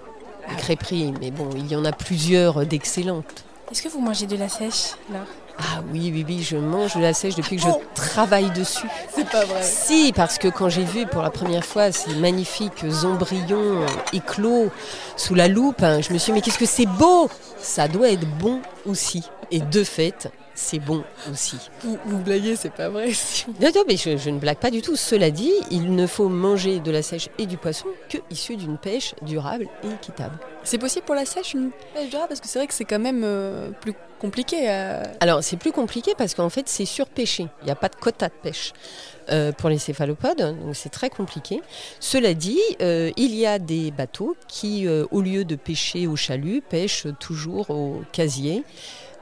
les 0.49 0.55
crêperies, 0.55 1.13
mais 1.19 1.31
bon, 1.31 1.49
il 1.55 1.71
y 1.71 1.75
en 1.75 1.85
a 1.85 1.91
plusieurs 1.91 2.65
d'excellentes. 2.65 3.45
Est-ce 3.71 3.81
que 3.81 3.89
vous 3.89 4.01
mangez 4.01 4.27
de 4.27 4.37
la 4.37 4.49
sèche 4.49 4.91
là? 5.11 5.19
Ah 5.57 5.83
oui, 5.91 6.09
oui, 6.11 6.25
oui, 6.27 6.41
je 6.41 6.57
mange 6.57 6.95
de 6.95 7.01
la 7.01 7.13
sèche 7.13 7.35
depuis 7.35 7.57
que 7.57 7.61
je 7.61 7.67
Oh 7.69 7.81
travaille 7.93 8.49
dessus. 8.51 8.87
C'est 9.13 9.29
pas 9.29 9.45
vrai. 9.45 9.61
Si, 9.61 10.11
parce 10.15 10.37
que 10.37 10.47
quand 10.47 10.69
j'ai 10.69 10.83
vu 10.83 11.05
pour 11.05 11.21
la 11.21 11.29
première 11.29 11.63
fois 11.63 11.91
ces 11.91 12.15
magnifiques 12.15 12.83
embryons 13.03 13.85
éclos 14.13 14.71
sous 15.15 15.35
la 15.35 15.47
loupe, 15.47 15.83
hein, 15.83 16.01
je 16.01 16.11
me 16.11 16.17
suis 16.17 16.31
dit, 16.31 16.37
mais 16.37 16.41
qu'est-ce 16.41 16.57
que 16.57 16.65
c'est 16.65 16.87
beau? 16.87 17.29
Ça 17.59 17.87
doit 17.87 18.09
être 18.09 18.27
bon 18.39 18.61
aussi. 18.85 19.23
Et 19.51 19.59
de 19.59 19.83
fait, 19.83 20.31
c'est 20.55 20.79
bon 20.79 21.03
aussi. 21.31 21.57
Vous, 21.81 21.97
vous 22.05 22.19
blaguez, 22.19 22.55
c'est 22.55 22.69
pas 22.73 22.89
vrai. 22.89 23.09
Non, 23.61 23.69
non, 23.75 23.83
mais 23.87 23.97
je, 23.97 24.17
je 24.17 24.29
ne 24.29 24.39
blague 24.39 24.57
pas 24.57 24.71
du 24.71 24.81
tout. 24.81 24.95
Cela 24.95 25.31
dit, 25.31 25.51
il 25.71 25.95
ne 25.95 26.05
faut 26.07 26.29
manger 26.29 26.79
de 26.79 26.91
la 26.91 27.01
sèche 27.01 27.29
et 27.39 27.45
du 27.45 27.57
poisson 27.57 27.87
que 28.09 28.17
issu 28.29 28.55
d'une 28.55 28.77
pêche 28.77 29.15
durable 29.21 29.67
et 29.83 29.87
équitable. 29.89 30.37
C'est 30.63 30.77
possible 30.77 31.05
pour 31.05 31.15
la 31.15 31.25
sèche 31.25 31.53
une 31.53 31.71
pêche 31.93 32.09
durable? 32.09 32.29
Parce 32.29 32.39
que 32.39 32.47
c'est 32.47 32.59
vrai 32.59 32.67
que 32.67 32.73
c'est 32.73 32.85
quand 32.85 32.99
même 32.99 33.23
euh, 33.23 33.69
plus 33.81 33.93
compliqué. 34.19 34.69
à- 34.69 35.03
Alors, 35.19 35.43
c'est 35.43 35.57
plus 35.57 35.71
compliqué 35.71 36.13
parce 36.17 36.33
qu'en 36.35 36.49
fait, 36.49 36.69
c'est 36.69 36.85
surpêché. 36.85 37.47
Il 37.61 37.65
n'y 37.65 37.71
a 37.71 37.75
pas 37.75 37.89
de 37.89 37.95
quota 37.95 38.27
de 38.29 38.33
pêche 38.41 38.71
euh, 39.29 39.51
pour 39.51 39.69
les 39.69 39.77
céphalopodes, 39.77 40.37
donc 40.37 40.75
c'est 40.75 40.89
très 40.89 41.09
compliqué. 41.09 41.61
Cela 41.99 42.33
dit, 42.33 42.59
euh, 42.81 43.11
il 43.17 43.35
y 43.35 43.45
a 43.45 43.59
des 43.59 43.91
bateaux 43.91 44.35
qui, 44.47 44.87
euh, 44.87 45.05
au 45.11 45.21
lieu 45.21 45.43
de 45.45 45.55
pêcher 45.55 46.07
au 46.07 46.15
chalut, 46.15 46.61
pêchent 46.61 47.07
toujours 47.19 47.69
au 47.69 48.01
casier 48.11 48.63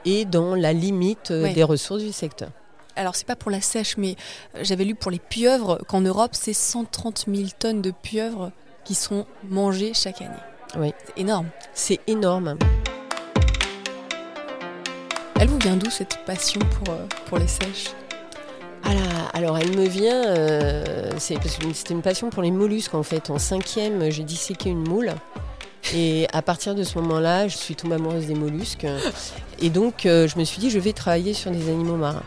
et 0.04 0.24
dans 0.24 0.54
la 0.54 0.72
limite 0.72 1.30
euh, 1.30 1.42
Ouais. 1.44 1.52
des 1.52 1.62
ressources 1.64 2.02
du 2.02 2.12
secteur. 2.12 2.48
Alors 2.96 3.14
c'est 3.16 3.26
pas 3.26 3.36
pour 3.36 3.50
la 3.50 3.60
sèche, 3.60 3.96
mais 3.96 4.16
euh, 4.54 4.60
j'avais 4.62 4.84
lu 4.84 4.94
pour 4.94 5.10
les 5.10 5.18
pieuvres 5.18 5.78
qu'en 5.88 6.00
Europe 6.02 6.32
c'est 6.34 6.52
130 6.52 7.24
000 7.32 7.48
tonnes 7.58 7.80
de 7.82 7.90
pieuvres 7.90 8.50
qui 8.84 8.94
sont 8.94 9.26
mangées 9.48 9.92
chaque 9.94 10.20
année. 10.20 10.30
Oui. 10.78 10.92
C'est 11.06 11.20
énorme. 11.20 11.46
C'est 11.74 12.00
énorme. 12.06 12.56
Elle 15.40 15.48
vous 15.48 15.58
vient 15.58 15.76
d'où 15.76 15.90
cette 15.90 16.18
passion 16.24 16.60
pour, 16.60 16.94
euh, 16.94 17.06
pour 17.26 17.38
les 17.38 17.48
sèches? 17.48 17.88
Ah 18.84 18.94
là, 18.94 19.00
alors 19.32 19.58
elle 19.58 19.76
me 19.76 19.86
vient, 19.86 20.26
euh, 20.26 21.10
c'est 21.18 21.34
parce 21.36 21.56
que 21.56 21.72
c'était 21.72 21.94
une 21.94 22.02
passion 22.02 22.30
pour 22.30 22.42
les 22.42 22.50
mollusques 22.50 22.94
en 22.94 23.02
fait. 23.02 23.30
En 23.30 23.38
cinquième, 23.38 24.10
j'ai 24.10 24.24
disséqué 24.24 24.70
une 24.70 24.86
moule. 24.86 25.12
Et 25.94 26.26
à 26.32 26.42
partir 26.42 26.74
de 26.74 26.82
ce 26.84 26.98
moment-là, 26.98 27.48
je 27.48 27.56
suis 27.56 27.74
tombée 27.74 27.96
amoureuse 27.96 28.26
des 28.26 28.34
mollusques. 28.34 28.86
Et 29.60 29.70
donc, 29.70 30.06
euh, 30.06 30.26
je 30.26 30.38
me 30.38 30.44
suis 30.44 30.58
dit, 30.58 30.70
je 30.70 30.78
vais 30.78 30.92
travailler 30.92 31.34
sur 31.34 31.50
des 31.50 31.68
animaux 31.68 31.96
marins. 31.96 32.22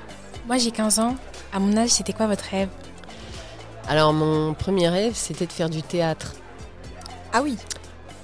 Moi 0.47 0.57
j'ai 0.57 0.71
15 0.71 0.99
ans. 0.99 1.15
À 1.51 1.59
mon 1.59 1.75
âge, 1.75 1.89
c'était 1.89 2.13
quoi 2.13 2.27
votre 2.27 2.43
rêve? 2.43 2.69
Alors, 3.87 4.13
mon 4.13 4.53
premier 4.53 4.89
rêve, 4.89 5.13
c'était 5.15 5.45
de 5.47 5.51
faire 5.51 5.69
du 5.69 5.81
théâtre. 5.81 6.33
Ah 7.33 7.41
oui. 7.41 7.57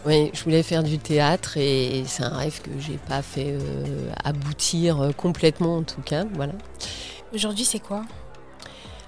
Oui, 0.06 0.32
je 0.34 0.44
voulais 0.44 0.64
faire 0.64 0.84
du 0.84 0.98
théâtre 0.98 1.58
et 1.58 2.04
c'est 2.08 2.24
un 2.24 2.36
rêve 2.36 2.60
que 2.62 2.72
j'ai 2.80 2.98
pas 2.98 3.22
fait 3.22 3.54
euh, 3.54 4.12
aboutir 4.24 5.00
euh, 5.00 5.12
complètement 5.12 5.78
en 5.78 5.84
tout 5.84 6.02
cas. 6.02 6.26
Voilà. 6.34 6.54
Aujourd'hui, 7.34 7.66
c'est 7.66 7.80
quoi? 7.80 8.04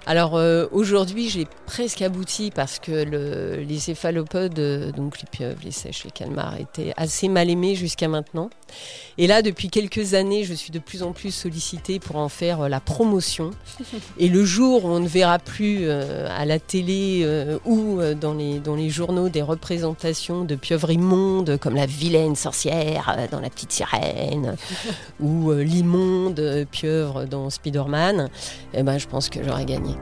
Alors 0.05 0.35
euh, 0.35 0.65
aujourd'hui, 0.73 1.29
j'ai 1.29 1.47
presque 1.65 2.01
abouti 2.01 2.51
parce 2.53 2.77
que 2.79 2.91
le- 2.91 3.63
les 3.63 3.79
céphalopodes, 3.79 4.59
euh, 4.59 4.91
donc 4.91 5.21
les 5.21 5.27
pieuvres, 5.31 5.59
les 5.63 5.71
sèches, 5.71 6.03
les 6.03 6.11
calmars, 6.11 6.57
étaient 6.59 6.93
assez 6.97 7.29
mal 7.29 7.49
aimés 7.49 7.75
jusqu'à 7.75 8.09
maintenant. 8.09 8.49
Et 9.17 9.27
là, 9.27 9.41
depuis 9.41 9.69
quelques 9.69 10.13
années, 10.13 10.43
je 10.43 10.53
suis 10.53 10.71
de 10.71 10.79
plus 10.79 11.03
en 11.03 11.13
plus 11.13 11.31
sollicitée 11.31 11.99
pour 11.99 12.17
en 12.17 12.27
faire 12.27 12.61
euh, 12.61 12.67
la 12.67 12.81
promotion. 12.81 13.51
Et 14.19 14.27
le 14.27 14.43
jour 14.43 14.83
où 14.83 14.89
on 14.89 14.99
ne 14.99 15.07
verra 15.07 15.39
plus 15.39 15.79
euh, 15.83 16.27
à 16.37 16.43
la 16.45 16.59
télé 16.59 17.21
euh, 17.23 17.57
ou 17.63 17.99
dans 18.19 18.33
les, 18.33 18.59
dans 18.59 18.75
les 18.75 18.89
journaux 18.89 19.29
des 19.29 19.41
représentations 19.41 20.43
de 20.43 20.55
pieuvres 20.55 20.91
immondes 20.91 21.57
comme 21.59 21.75
la 21.75 21.85
vilaine 21.85 22.35
sorcière 22.35 23.15
dans 23.31 23.39
La 23.39 23.49
Petite 23.49 23.71
Sirène 23.71 24.57
ou 25.21 25.51
l'immonde 25.53 26.65
pieuvre 26.71 27.23
dans 27.25 27.49
Spider-Man, 27.49 28.29
eh 28.73 28.83
ben, 28.83 28.97
je 28.97 29.07
pense 29.07 29.29
que 29.29 29.41
j'aurais 29.43 29.65
gagné. 29.65 29.92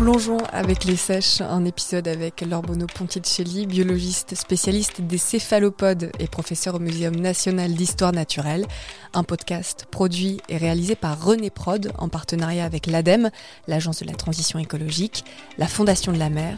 Plongeons 0.00 0.38
avec 0.50 0.84
les 0.84 0.96
sèches, 0.96 1.42
un 1.42 1.66
épisode 1.66 2.08
avec 2.08 2.40
Lorbono 2.40 2.86
Ponticelli, 2.86 3.66
biologiste 3.66 4.34
spécialiste 4.34 5.02
des 5.02 5.18
céphalopodes 5.18 6.10
et 6.18 6.26
professeur 6.26 6.76
au 6.76 6.78
Muséum 6.78 7.14
national 7.16 7.74
d'histoire 7.74 8.12
naturelle. 8.12 8.64
Un 9.12 9.24
podcast 9.24 9.86
produit 9.90 10.40
et 10.48 10.56
réalisé 10.56 10.94
par 10.94 11.22
René 11.22 11.50
Prod 11.50 11.92
en 11.98 12.08
partenariat 12.08 12.64
avec 12.64 12.86
l'ADEME, 12.86 13.28
l'Agence 13.68 14.00
de 14.00 14.06
la 14.06 14.14
transition 14.14 14.58
écologique, 14.58 15.22
la 15.58 15.66
Fondation 15.66 16.12
de 16.12 16.18
la 16.18 16.30
mer, 16.30 16.56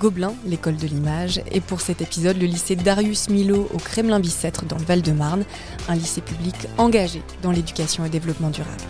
Gobelin, 0.00 0.34
l'école 0.44 0.76
de 0.76 0.88
l'image, 0.88 1.40
et 1.52 1.60
pour 1.60 1.82
cet 1.82 2.02
épisode, 2.02 2.38
le 2.38 2.46
lycée 2.46 2.74
Darius 2.74 3.28
Milo 3.28 3.68
au 3.72 3.78
Kremlin-Bicêtre 3.78 4.64
dans 4.64 4.78
le 4.78 4.84
Val-de-Marne, 4.84 5.44
un 5.88 5.94
lycée 5.94 6.22
public 6.22 6.56
engagé 6.76 7.22
dans 7.40 7.52
l'éducation 7.52 8.04
et 8.04 8.08
développement 8.08 8.50
durable. 8.50 8.82